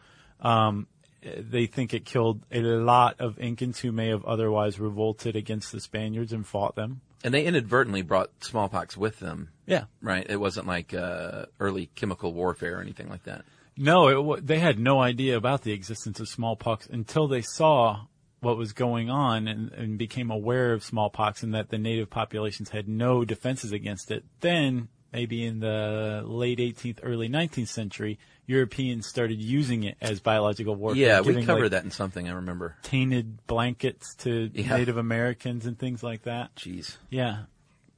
they 1.22 1.66
think 1.66 1.92
it 1.92 2.06
killed 2.06 2.40
a 2.50 2.60
lot 2.62 3.20
of 3.20 3.36
Incans 3.36 3.78
who 3.80 3.92
may 3.92 4.08
have 4.08 4.24
otherwise 4.24 4.80
revolted 4.80 5.36
against 5.36 5.72
the 5.72 5.80
Spaniards 5.80 6.32
and 6.32 6.46
fought 6.46 6.74
them. 6.74 7.02
And 7.22 7.34
they 7.34 7.44
inadvertently 7.44 8.00
brought 8.02 8.30
smallpox 8.44 8.96
with 8.96 9.18
them, 9.18 9.48
Yeah. 9.66 9.84
right? 10.00 10.24
It 10.28 10.36
wasn't 10.40 10.66
like 10.66 10.94
uh, 10.94 11.46
early 11.60 11.90
chemical 11.96 12.32
warfare 12.32 12.78
or 12.78 12.80
anything 12.80 13.08
like 13.10 13.24
that. 13.24 13.44
No, 13.76 14.32
it, 14.32 14.46
they 14.46 14.58
had 14.58 14.78
no 14.78 15.00
idea 15.00 15.36
about 15.36 15.62
the 15.62 15.72
existence 15.72 16.20
of 16.20 16.28
smallpox 16.28 16.86
until 16.86 17.28
they 17.28 17.42
saw 17.42 18.06
what 18.40 18.56
was 18.56 18.72
going 18.72 19.10
on 19.10 19.48
and, 19.48 19.72
and 19.72 19.98
became 19.98 20.30
aware 20.30 20.72
of 20.72 20.84
smallpox 20.84 21.42
and 21.42 21.54
that 21.54 21.68
the 21.70 21.78
native 21.78 22.10
populations 22.10 22.70
had 22.70 22.88
no 22.88 23.24
defenses 23.24 23.72
against 23.72 24.10
it. 24.10 24.24
Then, 24.40 24.88
maybe 25.12 25.44
in 25.44 25.60
the 25.60 26.22
late 26.24 26.58
18th, 26.58 27.00
early 27.02 27.28
19th 27.28 27.68
century, 27.68 28.18
Europeans 28.46 29.06
started 29.06 29.40
using 29.40 29.82
it 29.82 29.96
as 30.00 30.20
biological 30.20 30.74
warfare. 30.74 31.02
yeah, 31.02 31.20
we 31.20 31.44
covered 31.44 31.62
like, 31.62 31.70
that 31.72 31.84
in 31.84 31.90
something. 31.90 32.28
I 32.28 32.32
remember. 32.34 32.76
Tainted 32.82 33.46
blankets 33.46 34.14
to 34.16 34.50
Yeah. 34.54 34.76
Native 34.76 34.96
Americans 34.96 35.66
and 35.66 35.78
things 35.78 36.02
like 36.02 36.22
that. 36.22 36.54
Jeez. 36.56 36.96
Yeah. 37.10 37.44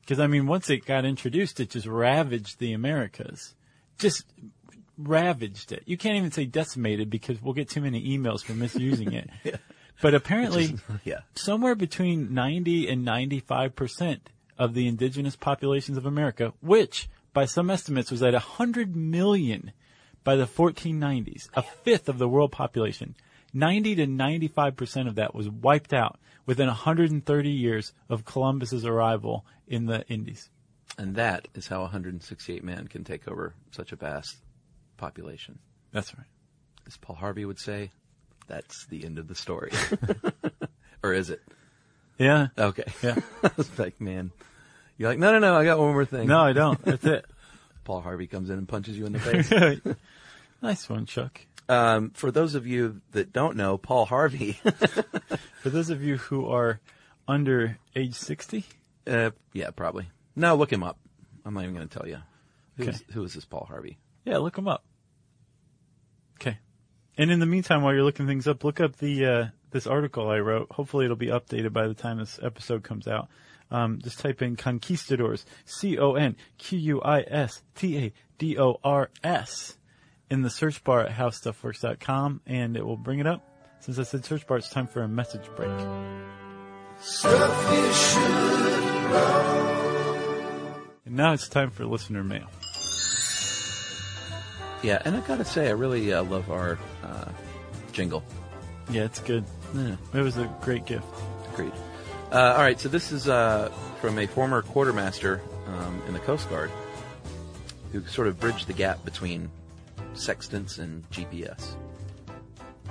Because, 0.00 0.20
I 0.20 0.26
mean, 0.26 0.46
once 0.46 0.70
it 0.70 0.86
got 0.86 1.04
introduced, 1.04 1.60
it 1.60 1.70
just 1.70 1.86
ravaged 1.86 2.58
the 2.58 2.72
Americas. 2.72 3.54
Just 3.98 4.24
ravaged 4.98 5.72
it. 5.72 5.82
You 5.86 5.96
can't 5.96 6.16
even 6.16 6.32
say 6.32 6.44
decimated 6.44 7.08
because 7.08 7.40
we'll 7.40 7.54
get 7.54 7.70
too 7.70 7.80
many 7.80 8.16
emails 8.18 8.42
for 8.42 8.52
misusing 8.52 9.12
it. 9.12 9.30
But 10.00 10.14
apparently, 10.14 10.76
Yeah. 11.04 11.22
somewhere 11.34 11.74
between 11.74 12.32
90 12.32 12.88
and 12.88 13.04
95% 13.04 14.20
of 14.56 14.72
the 14.74 14.86
indigenous 14.86 15.34
populations 15.34 15.98
of 15.98 16.06
America, 16.06 16.52
which 16.60 17.08
by 17.32 17.46
some 17.46 17.68
estimates 17.68 18.10
was 18.10 18.22
at 18.22 18.32
100 18.32 18.94
million 18.94 19.72
by 20.22 20.36
the 20.36 20.46
1490s, 20.46 21.48
a 21.54 21.62
fifth 21.62 22.08
of 22.08 22.18
the 22.18 22.28
world 22.28 22.52
population. 22.52 23.16
90 23.52 23.96
to 23.96 24.06
95% 24.06 25.08
of 25.08 25.16
that 25.16 25.34
was 25.34 25.48
wiped 25.48 25.92
out 25.92 26.20
within 26.46 26.68
130 26.68 27.50
years 27.50 27.92
of 28.08 28.24
Columbus's 28.24 28.84
arrival 28.84 29.44
in 29.66 29.86
the 29.86 30.06
Indies. 30.08 30.48
And 30.96 31.16
that 31.16 31.48
is 31.54 31.66
how 31.66 31.80
168 31.82 32.62
men 32.62 32.86
can 32.88 33.02
take 33.02 33.26
over 33.26 33.54
such 33.72 33.90
a 33.90 33.96
vast 33.96 34.36
population. 34.98 35.58
That's 35.92 36.14
right. 36.16 36.26
As 36.86 36.96
Paul 36.98 37.16
Harvey 37.16 37.44
would 37.46 37.58
say, 37.58 37.90
that's 38.46 38.84
the 38.86 39.04
end 39.04 39.18
of 39.18 39.26
the 39.28 39.34
story. 39.34 39.72
or 41.02 41.12
is 41.14 41.30
it? 41.30 41.40
Yeah. 42.18 42.48
Okay. 42.58 42.84
Yeah. 43.02 43.16
I 43.42 43.50
was 43.56 43.78
like, 43.78 44.00
man. 44.00 44.30
You're 44.96 45.08
like, 45.10 45.18
no, 45.18 45.32
no, 45.32 45.38
no, 45.38 45.54
I 45.56 45.64
got 45.64 45.78
one 45.78 45.92
more 45.92 46.04
thing. 46.04 46.28
No, 46.28 46.40
I 46.40 46.52
don't. 46.52 46.82
That's 46.84 47.04
it. 47.04 47.24
Paul 47.84 48.00
Harvey 48.02 48.26
comes 48.26 48.50
in 48.50 48.58
and 48.58 48.68
punches 48.68 48.98
you 48.98 49.06
in 49.06 49.12
the 49.12 49.18
face. 49.18 49.96
nice 50.60 50.88
one, 50.90 51.06
Chuck. 51.06 51.40
um, 51.68 52.10
for 52.10 52.30
those 52.30 52.54
of 52.54 52.66
you 52.66 53.00
that 53.12 53.32
don't 53.32 53.56
know, 53.56 53.78
Paul 53.78 54.04
Harvey, 54.04 54.52
For 55.62 55.70
those 55.70 55.88
of 55.90 56.02
you 56.02 56.16
who 56.16 56.46
are 56.48 56.80
under 57.26 57.78
age 57.96 58.14
60, 58.14 58.64
uh, 59.06 59.30
yeah, 59.52 59.70
probably. 59.70 60.08
No, 60.36 60.54
look 60.56 60.72
him 60.72 60.82
up. 60.82 60.98
I'm 61.44 61.54
not 61.54 61.62
even 61.62 61.74
going 61.74 61.88
to 61.88 61.98
tell 61.98 62.06
you. 62.08 62.18
Who's, 62.76 62.88
Okay. 62.88 62.98
Who 63.12 63.24
is 63.24 63.34
this 63.34 63.44
Paul 63.44 63.66
Harvey? 63.68 63.98
Yeah, 64.28 64.38
look 64.38 64.56
them 64.56 64.68
up. 64.68 64.84
Okay. 66.34 66.58
And 67.16 67.30
in 67.30 67.40
the 67.40 67.46
meantime, 67.46 67.80
while 67.80 67.94
you're 67.94 68.04
looking 68.04 68.26
things 68.26 68.46
up, 68.46 68.62
look 68.62 68.78
up 68.78 68.96
the 68.96 69.24
uh, 69.24 69.46
this 69.70 69.86
article 69.86 70.28
I 70.28 70.40
wrote. 70.40 70.70
Hopefully, 70.70 71.06
it'll 71.06 71.16
be 71.16 71.28
updated 71.28 71.72
by 71.72 71.88
the 71.88 71.94
time 71.94 72.18
this 72.18 72.38
episode 72.42 72.82
comes 72.82 73.08
out. 73.08 73.28
Um, 73.70 74.00
just 74.02 74.18
type 74.20 74.42
in 74.42 74.56
conquistadors, 74.56 75.46
C 75.64 75.96
O 75.98 76.12
N 76.12 76.36
Q 76.58 76.78
U 76.78 77.00
I 77.00 77.22
S 77.22 77.62
T 77.74 77.96
A 77.96 78.12
D 78.36 78.58
O 78.58 78.78
R 78.84 79.08
S, 79.24 79.78
in 80.28 80.42
the 80.42 80.50
search 80.50 80.84
bar 80.84 81.06
at 81.06 81.12
howstuffworks.com, 81.12 82.42
and 82.46 82.76
it 82.76 82.84
will 82.84 82.98
bring 82.98 83.20
it 83.20 83.26
up. 83.26 83.48
Since 83.80 83.98
I 83.98 84.02
said 84.02 84.26
search 84.26 84.46
bar, 84.46 84.58
it's 84.58 84.68
time 84.68 84.88
for 84.88 85.02
a 85.02 85.08
message 85.08 85.48
break. 85.56 85.70
And 91.06 91.16
now 91.16 91.32
it's 91.32 91.48
time 91.48 91.70
for 91.70 91.86
listener 91.86 92.22
mail. 92.22 92.50
Yeah, 94.82 95.02
and 95.04 95.16
I 95.16 95.20
got 95.20 95.38
to 95.38 95.44
say, 95.44 95.68
I 95.68 95.72
really 95.72 96.12
uh, 96.12 96.22
love 96.24 96.50
our 96.50 96.78
uh, 97.04 97.28
jingle. 97.92 98.22
Yeah, 98.90 99.04
it's 99.04 99.20
good. 99.20 99.44
Yeah. 99.74 99.96
It 100.14 100.20
was 100.20 100.36
a 100.36 100.44
great 100.60 100.86
gift. 100.86 101.06
Agreed. 101.52 101.72
Uh, 102.30 102.54
all 102.56 102.62
right, 102.62 102.78
so 102.78 102.88
this 102.88 103.10
is 103.10 103.28
uh, 103.28 103.70
from 104.00 104.18
a 104.18 104.26
former 104.26 104.62
quartermaster 104.62 105.40
um, 105.66 106.02
in 106.06 106.12
the 106.12 106.20
Coast 106.20 106.48
Guard 106.50 106.70
who 107.92 108.04
sort 108.06 108.28
of 108.28 108.38
bridged 108.38 108.66
the 108.66 108.72
gap 108.72 109.04
between 109.04 109.50
sextants 110.14 110.78
and 110.78 111.08
GPS. 111.10 111.74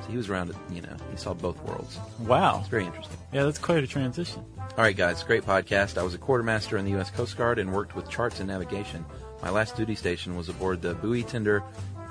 So 0.02 0.08
he 0.10 0.18
was 0.18 0.30
around, 0.30 0.54
you 0.72 0.82
know, 0.82 0.96
he 1.12 1.18
saw 1.18 1.34
both 1.34 1.62
worlds. 1.64 2.00
Wow. 2.20 2.60
It's 2.60 2.70
very 2.70 2.86
interesting. 2.86 3.18
Yeah, 3.34 3.44
that's 3.44 3.60
quite 3.60 3.84
a 3.84 3.88
transition. 3.88 4.44
All 4.60 4.84
right, 4.84 4.96
guys, 4.96 5.24
great 5.24 5.44
podcast. 5.44 5.98
I 5.98 6.04
was 6.04 6.14
a 6.14 6.18
quartermaster 6.18 6.78
in 6.78 6.86
the 6.86 6.92
U.S. 6.92 7.10
Coast 7.12 7.38
Guard 7.38 7.60
and 7.60 7.74
worked 7.74 7.96
with 7.96 8.10
charts 8.10 8.40
and 8.40 8.48
navigation. 8.48 9.06
My 9.42 9.50
last 9.50 9.76
duty 9.76 9.96
station 9.96 10.36
was 10.36 10.50
aboard 10.50 10.82
the 10.82 10.96
buoy 10.96 11.24
tender 11.24 11.64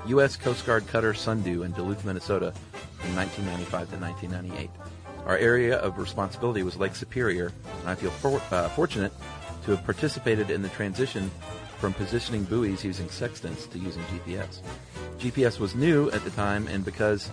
U.S. 0.07 0.37
Coast 0.37 0.65
Guard 0.65 0.87
cutter 0.87 1.13
Sundew 1.13 1.63
in 1.63 1.71
Duluth, 1.73 2.05
Minnesota 2.05 2.53
from 2.99 3.15
1995 3.15 3.89
to 3.89 3.97
1998. 3.97 4.69
Our 5.25 5.37
area 5.37 5.77
of 5.79 5.97
responsibility 5.97 6.63
was 6.63 6.77
Lake 6.77 6.95
Superior, 6.95 7.51
and 7.81 7.89
I 7.89 7.95
feel 7.95 8.11
for, 8.11 8.41
uh, 8.51 8.69
fortunate 8.69 9.11
to 9.65 9.71
have 9.71 9.83
participated 9.83 10.49
in 10.49 10.61
the 10.61 10.69
transition 10.69 11.29
from 11.79 11.93
positioning 11.93 12.45
buoys 12.45 12.85
using 12.85 13.09
sextants 13.09 13.65
to 13.67 13.79
using 13.79 14.03
GPS. 14.03 14.61
GPS 15.19 15.59
was 15.59 15.75
new 15.75 16.09
at 16.11 16.23
the 16.23 16.29
time, 16.31 16.67
and 16.67 16.85
because 16.85 17.29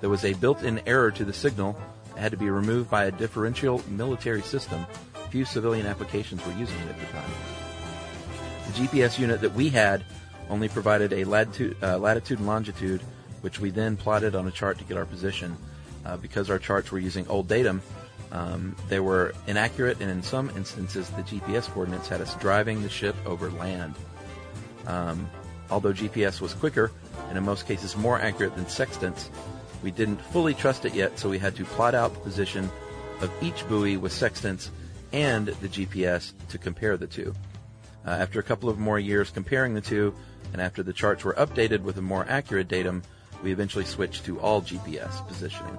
there 0.00 0.10
was 0.10 0.24
a 0.24 0.34
built-in 0.34 0.80
error 0.86 1.12
to 1.12 1.24
the 1.24 1.32
signal 1.32 1.80
it 2.16 2.20
had 2.20 2.32
to 2.32 2.38
be 2.38 2.50
removed 2.50 2.90
by 2.90 3.04
a 3.04 3.12
differential 3.12 3.82
military 3.88 4.42
system, 4.42 4.86
few 5.30 5.44
civilian 5.44 5.86
applications 5.86 6.44
were 6.46 6.52
using 6.54 6.78
it 6.78 6.88
at 6.88 6.98
the 6.98 7.06
time. 7.06 7.65
GPS 8.76 9.18
unit 9.18 9.40
that 9.40 9.54
we 9.54 9.68
had 9.68 10.04
only 10.48 10.68
provided 10.68 11.12
a 11.12 11.24
latitude, 11.24 11.76
uh, 11.82 11.98
latitude 11.98 12.38
and 12.38 12.46
longitude, 12.46 13.00
which 13.40 13.58
we 13.58 13.70
then 13.70 13.96
plotted 13.96 14.34
on 14.36 14.46
a 14.46 14.50
chart 14.50 14.78
to 14.78 14.84
get 14.84 14.96
our 14.96 15.06
position. 15.06 15.56
Uh, 16.04 16.16
because 16.16 16.50
our 16.50 16.58
charts 16.58 16.92
were 16.92 17.00
using 17.00 17.26
old 17.26 17.48
datum, 17.48 17.82
Um, 18.32 18.74
they 18.88 19.00
were 19.00 19.34
inaccurate, 19.46 20.00
and 20.00 20.10
in 20.10 20.22
some 20.22 20.50
instances, 20.56 21.08
the 21.10 21.22
GPS 21.22 21.68
coordinates 21.68 22.08
had 22.08 22.20
us 22.20 22.34
driving 22.36 22.82
the 22.82 22.88
ship 22.88 23.14
over 23.24 23.50
land. 23.50 23.94
Um, 24.86 25.30
although 25.70 25.92
GPS 25.92 26.40
was 26.40 26.52
quicker 26.54 26.90
and 27.28 27.38
in 27.38 27.44
most 27.44 27.66
cases 27.66 27.96
more 27.96 28.20
accurate 28.20 28.54
than 28.56 28.68
sextants, 28.68 29.30
we 29.82 29.90
didn't 29.90 30.20
fully 30.20 30.54
trust 30.54 30.84
it 30.84 30.94
yet, 30.94 31.18
so 31.18 31.28
we 31.28 31.38
had 31.38 31.54
to 31.56 31.64
plot 31.64 31.94
out 31.94 32.14
the 32.14 32.20
position 32.20 32.68
of 33.20 33.30
each 33.42 33.66
buoy 33.68 33.96
with 33.96 34.12
sextants 34.12 34.70
and 35.12 35.46
the 35.46 35.68
GPS 35.68 36.32
to 36.48 36.58
compare 36.58 36.96
the 36.96 37.06
two. 37.06 37.34
Uh, 38.06 38.10
after 38.10 38.38
a 38.38 38.42
couple 38.42 38.68
of 38.68 38.78
more 38.78 38.98
years 38.98 39.30
comparing 39.30 39.74
the 39.74 39.80
two, 39.80 40.14
and 40.52 40.62
after 40.62 40.82
the 40.82 40.92
charts 40.92 41.24
were 41.24 41.34
updated 41.34 41.82
with 41.82 41.98
a 41.98 42.02
more 42.02 42.24
accurate 42.28 42.68
datum, 42.68 43.02
we 43.42 43.52
eventually 43.52 43.84
switched 43.84 44.24
to 44.24 44.38
all 44.40 44.62
GPS 44.62 45.26
positioning. 45.26 45.76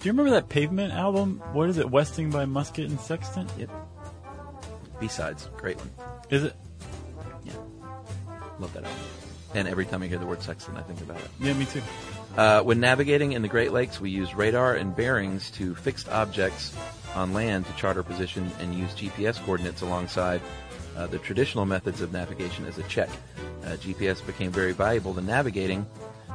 Do 0.00 0.06
you 0.06 0.12
remember 0.12 0.30
that 0.30 0.48
Pavement 0.48 0.92
album? 0.92 1.42
What 1.52 1.68
is 1.68 1.78
it? 1.78 1.90
Westing 1.90 2.30
by 2.30 2.44
Musket 2.44 2.88
and 2.88 3.00
Sextant? 3.00 3.50
Yep. 3.58 3.70
B-sides, 5.00 5.48
great 5.56 5.76
one. 5.78 5.90
Is 6.30 6.44
it? 6.44 6.54
Yeah. 7.44 7.52
Love 8.60 8.72
that 8.74 8.84
album. 8.84 9.00
And 9.54 9.66
every 9.66 9.86
time 9.86 10.02
I 10.02 10.06
hear 10.06 10.18
the 10.18 10.26
word 10.26 10.42
sextant, 10.42 10.76
I 10.76 10.82
think 10.82 11.00
about 11.00 11.18
it. 11.18 11.30
Yeah, 11.40 11.54
me 11.54 11.64
too. 11.64 11.82
Uh, 12.38 12.62
when 12.62 12.78
navigating 12.78 13.32
in 13.32 13.42
the 13.42 13.48
Great 13.48 13.72
Lakes, 13.72 14.00
we 14.00 14.10
use 14.10 14.32
radar 14.32 14.76
and 14.76 14.94
bearings 14.94 15.50
to 15.50 15.74
fixed 15.74 16.08
objects 16.08 16.72
on 17.16 17.32
land 17.32 17.66
to 17.66 17.72
chart 17.72 17.96
our 17.96 18.04
position 18.04 18.48
and 18.60 18.72
use 18.72 18.92
GPS 18.92 19.44
coordinates 19.44 19.82
alongside 19.82 20.40
uh, 20.96 21.08
the 21.08 21.18
traditional 21.18 21.66
methods 21.66 22.00
of 22.00 22.12
navigation 22.12 22.64
as 22.66 22.78
a 22.78 22.84
check. 22.84 23.08
Uh, 23.64 23.70
GPS 23.70 24.24
became 24.24 24.52
very 24.52 24.70
valuable 24.70 25.12
to 25.14 25.20
navigating, 25.20 25.84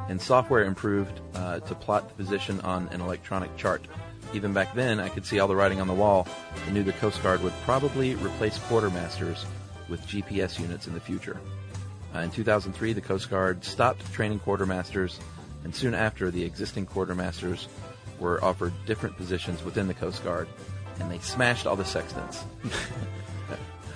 and 0.09 0.21
software 0.21 0.65
improved 0.65 1.21
uh, 1.35 1.61
to 1.61 1.73
plot 1.73 2.09
the 2.09 2.21
position 2.21 2.59
on 2.61 2.89
an 2.89 2.99
electronic 2.99 3.55
chart. 3.55 3.87
Even 4.33 4.51
back 4.51 4.75
then, 4.75 4.99
I 4.99 5.07
could 5.07 5.25
see 5.25 5.39
all 5.39 5.47
the 5.47 5.55
writing 5.55 5.79
on 5.79 5.87
the 5.87 5.93
wall 5.93 6.27
and 6.65 6.73
knew 6.73 6.83
the 6.83 6.91
Coast 6.91 7.23
Guard 7.23 7.41
would 7.43 7.53
probably 7.63 8.15
replace 8.15 8.59
quartermasters 8.59 9.45
with 9.87 10.05
GPS 10.05 10.59
units 10.59 10.85
in 10.85 10.95
the 10.95 10.99
future. 10.99 11.39
Uh, 12.13 12.19
in 12.19 12.29
2003, 12.29 12.91
the 12.91 12.99
Coast 12.99 13.29
Guard 13.29 13.63
stopped 13.63 14.11
training 14.11 14.41
quartermasters, 14.41 15.19
and 15.63 15.75
soon 15.75 15.93
after, 15.93 16.31
the 16.31 16.43
existing 16.43 16.85
quartermasters 16.85 17.67
were 18.19 18.43
offered 18.43 18.73
different 18.85 19.17
positions 19.17 19.63
within 19.63 19.87
the 19.87 19.93
Coast 19.93 20.23
Guard, 20.23 20.47
and 20.99 21.11
they 21.11 21.19
smashed 21.19 21.67
all 21.67 21.75
the 21.75 21.85
sextants. 21.85 22.43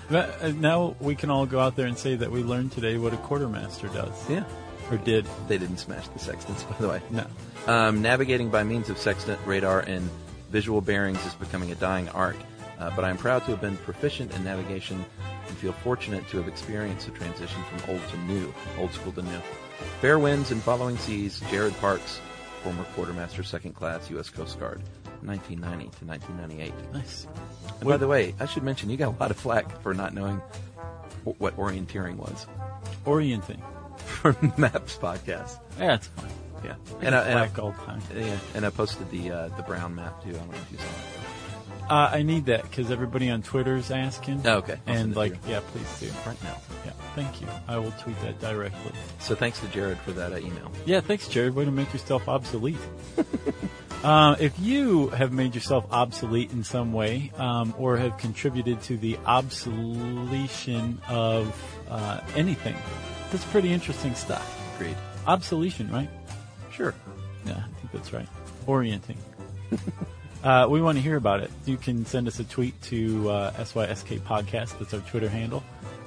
Uh, 0.09 0.53
now 0.55 0.95
we 1.01 1.15
can 1.15 1.29
all 1.29 1.45
go 1.45 1.59
out 1.59 1.75
there 1.75 1.85
and 1.85 1.97
say 1.97 2.15
that 2.15 2.31
we 2.31 2.41
learned 2.41 2.71
today 2.71 2.97
what 2.97 3.13
a 3.13 3.17
quartermaster 3.17 3.89
does. 3.89 4.29
Yeah. 4.29 4.45
Or 4.89 4.97
did. 4.97 5.25
They 5.49 5.57
didn't 5.57 5.77
smash 5.77 6.07
the 6.07 6.19
sextants, 6.19 6.63
by 6.63 6.77
the 6.77 6.87
way. 6.87 7.01
No. 7.09 7.25
Um, 7.67 8.01
navigating 8.01 8.49
by 8.49 8.63
means 8.63 8.89
of 8.89 8.97
sextant, 8.97 9.37
radar, 9.45 9.81
and 9.81 10.09
visual 10.49 10.79
bearings 10.79 11.23
is 11.25 11.33
becoming 11.33 11.73
a 11.73 11.75
dying 11.75 12.07
art, 12.09 12.37
uh, 12.79 12.89
but 12.95 13.03
I'm 13.03 13.17
proud 13.17 13.43
to 13.45 13.51
have 13.51 13.59
been 13.59 13.75
proficient 13.77 14.33
in 14.33 14.45
navigation 14.45 15.03
and 15.47 15.57
feel 15.57 15.73
fortunate 15.73 16.25
to 16.29 16.37
have 16.37 16.47
experienced 16.47 17.07
the 17.07 17.11
transition 17.11 17.61
from 17.63 17.95
old 17.95 18.07
to 18.07 18.17
new, 18.19 18.53
old 18.77 18.93
school 18.93 19.11
to 19.11 19.21
new. 19.21 19.41
Fair 20.01 20.19
winds 20.19 20.51
and 20.51 20.61
following 20.61 20.97
seas, 20.97 21.41
Jared 21.49 21.75
Parks, 21.79 22.19
former 22.63 22.83
quartermaster, 22.95 23.43
second 23.43 23.73
class, 23.73 24.09
U.S. 24.11 24.29
Coast 24.29 24.59
Guard, 24.59 24.81
1990 25.21 25.85
to 25.99 26.05
1998. 26.05 26.73
Nice. 26.93 27.27
And 27.79 27.89
by 27.89 27.97
the 27.97 28.07
way, 28.07 28.33
I 28.39 28.45
should 28.45 28.63
mention 28.63 28.89
you 28.89 28.97
got 28.97 29.15
a 29.15 29.19
lot 29.19 29.31
of 29.31 29.37
flack 29.37 29.81
for 29.81 29.93
not 29.93 30.13
knowing 30.13 30.37
wh- 31.25 31.39
what 31.39 31.55
orienteering 31.57 32.15
was 32.17 32.45
Orienting. 33.05 33.61
for 33.97 34.35
Maps 34.57 34.97
podcast. 34.97 35.59
Yeah, 35.79 35.95
it's 35.95 36.07
fine. 36.07 36.29
Yeah, 36.63 36.75
And, 37.01 37.13
I, 37.15 37.21
and 37.25 37.33
black 37.33 37.59
all 37.59 37.71
the 37.71 37.77
time. 37.85 38.01
Yeah, 38.15 38.37
and 38.55 38.65
I 38.65 38.71
posted 38.71 39.09
the 39.11 39.29
uh, 39.31 39.47
the 39.49 39.63
brown 39.63 39.93
map 39.95 40.23
too. 40.23 40.29
I 40.29 40.33
don't 40.33 40.49
know 40.51 40.57
if 40.57 40.71
you 40.71 40.77
saw 40.79 40.83
it. 40.85 40.89
Uh, 41.89 42.09
I 42.13 42.21
need 42.21 42.45
that 42.47 42.63
because 42.63 42.91
everybody 42.91 43.29
on 43.29 43.41
Twitter's 43.41 43.91
asking. 43.91 44.41
Oh, 44.45 44.57
okay. 44.57 44.77
I'll 44.87 44.95
And 44.95 45.15
like, 45.15 45.35
yeah, 45.47 45.61
please 45.71 45.99
do. 45.99 46.09
right 46.25 46.41
now. 46.43 46.57
Yeah, 46.85 46.91
thank 47.15 47.39
you. 47.41 47.47
I 47.67 47.77
will 47.77 47.91
tweet 47.91 48.19
that 48.21 48.39
directly. 48.41 48.91
So 49.19 49.35
thanks 49.35 49.59
to 49.61 49.67
Jared 49.67 49.97
for 49.99 50.11
that 50.11 50.33
uh, 50.33 50.37
email. 50.37 50.71
Yeah, 50.85 50.99
thanks, 50.99 51.27
Jared. 51.27 51.55
Way 51.55 51.65
to 51.65 51.71
make 51.71 51.91
yourself 51.93 52.27
obsolete. 52.27 52.77
uh, 54.03 54.35
if 54.39 54.59
you 54.59 55.07
have 55.09 55.31
made 55.31 55.55
yourself 55.55 55.85
obsolete 55.89 56.51
in 56.51 56.63
some 56.63 56.91
way, 56.91 57.31
um, 57.37 57.73
or 57.77 57.95
have 57.97 58.17
contributed 58.17 58.81
to 58.83 58.97
the 58.97 59.17
obsolescence 59.25 60.99
of 61.07 61.79
uh, 61.89 62.19
anything, 62.35 62.75
that's 63.31 63.45
pretty 63.45 63.71
interesting 63.71 64.13
stuff. 64.13 64.75
Agreed. 64.75 64.97
Obsolescence, 65.25 65.91
right? 65.91 66.09
Sure. 66.71 66.93
Yeah, 67.45 67.53
I 67.53 67.79
think 67.79 67.91
that's 67.93 68.11
right. 68.11 68.27
Orienting. 68.65 69.17
uh, 70.43 70.67
we 70.69 70.81
want 70.81 70.97
to 70.97 71.01
hear 71.01 71.15
about 71.17 71.41
it. 71.41 71.51
You 71.65 71.77
can 71.77 72.05
send 72.05 72.27
us 72.27 72.39
a 72.39 72.43
tweet 72.43 72.79
to 72.83 73.29
uh, 73.29 73.51
SYSK 73.53 74.19
Podcast. 74.21 74.77
That's 74.79 74.93
our 74.93 74.99
Twitter 75.01 75.29
handle. 75.29 75.63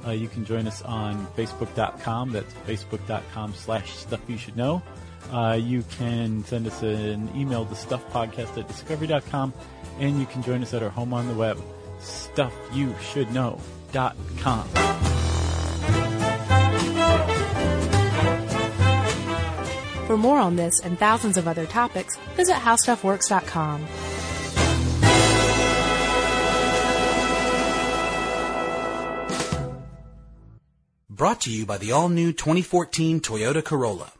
Uh, 0.06 0.12
you 0.12 0.28
can 0.28 0.44
join 0.44 0.66
us 0.66 0.82
on 0.82 1.26
Facebook.com. 1.36 2.32
That's 2.32 2.52
Facebook.com 2.66 3.54
slash 3.54 3.92
Stuff 3.92 4.20
You 4.28 4.36
Should 4.38 4.56
Know. 4.56 4.82
Uh, 5.30 5.58
you 5.60 5.84
can 5.98 6.42
send 6.44 6.66
us 6.66 6.82
an 6.82 7.30
email 7.36 7.66
to 7.66 7.74
StuffPodcast 7.74 8.56
at 8.58 8.66
Discovery.com. 8.68 9.52
And 9.98 10.18
you 10.18 10.24
can 10.26 10.42
join 10.42 10.62
us 10.62 10.72
at 10.74 10.82
our 10.82 10.88
home 10.88 11.12
on 11.12 11.28
the 11.28 11.34
web, 11.34 11.60
StuffYouShouldKnow.com. 12.00 14.68
For 20.06 20.16
more 20.16 20.38
on 20.40 20.56
this 20.56 20.80
and 20.80 20.98
thousands 20.98 21.36
of 21.36 21.46
other 21.46 21.66
topics, 21.66 22.16
visit 22.34 22.54
howstuffworks.com. 22.54 23.86
Brought 31.20 31.42
to 31.42 31.50
you 31.50 31.66
by 31.66 31.76
the 31.76 31.92
all-new 31.92 32.32
2014 32.32 33.20
Toyota 33.20 33.62
Corolla. 33.62 34.19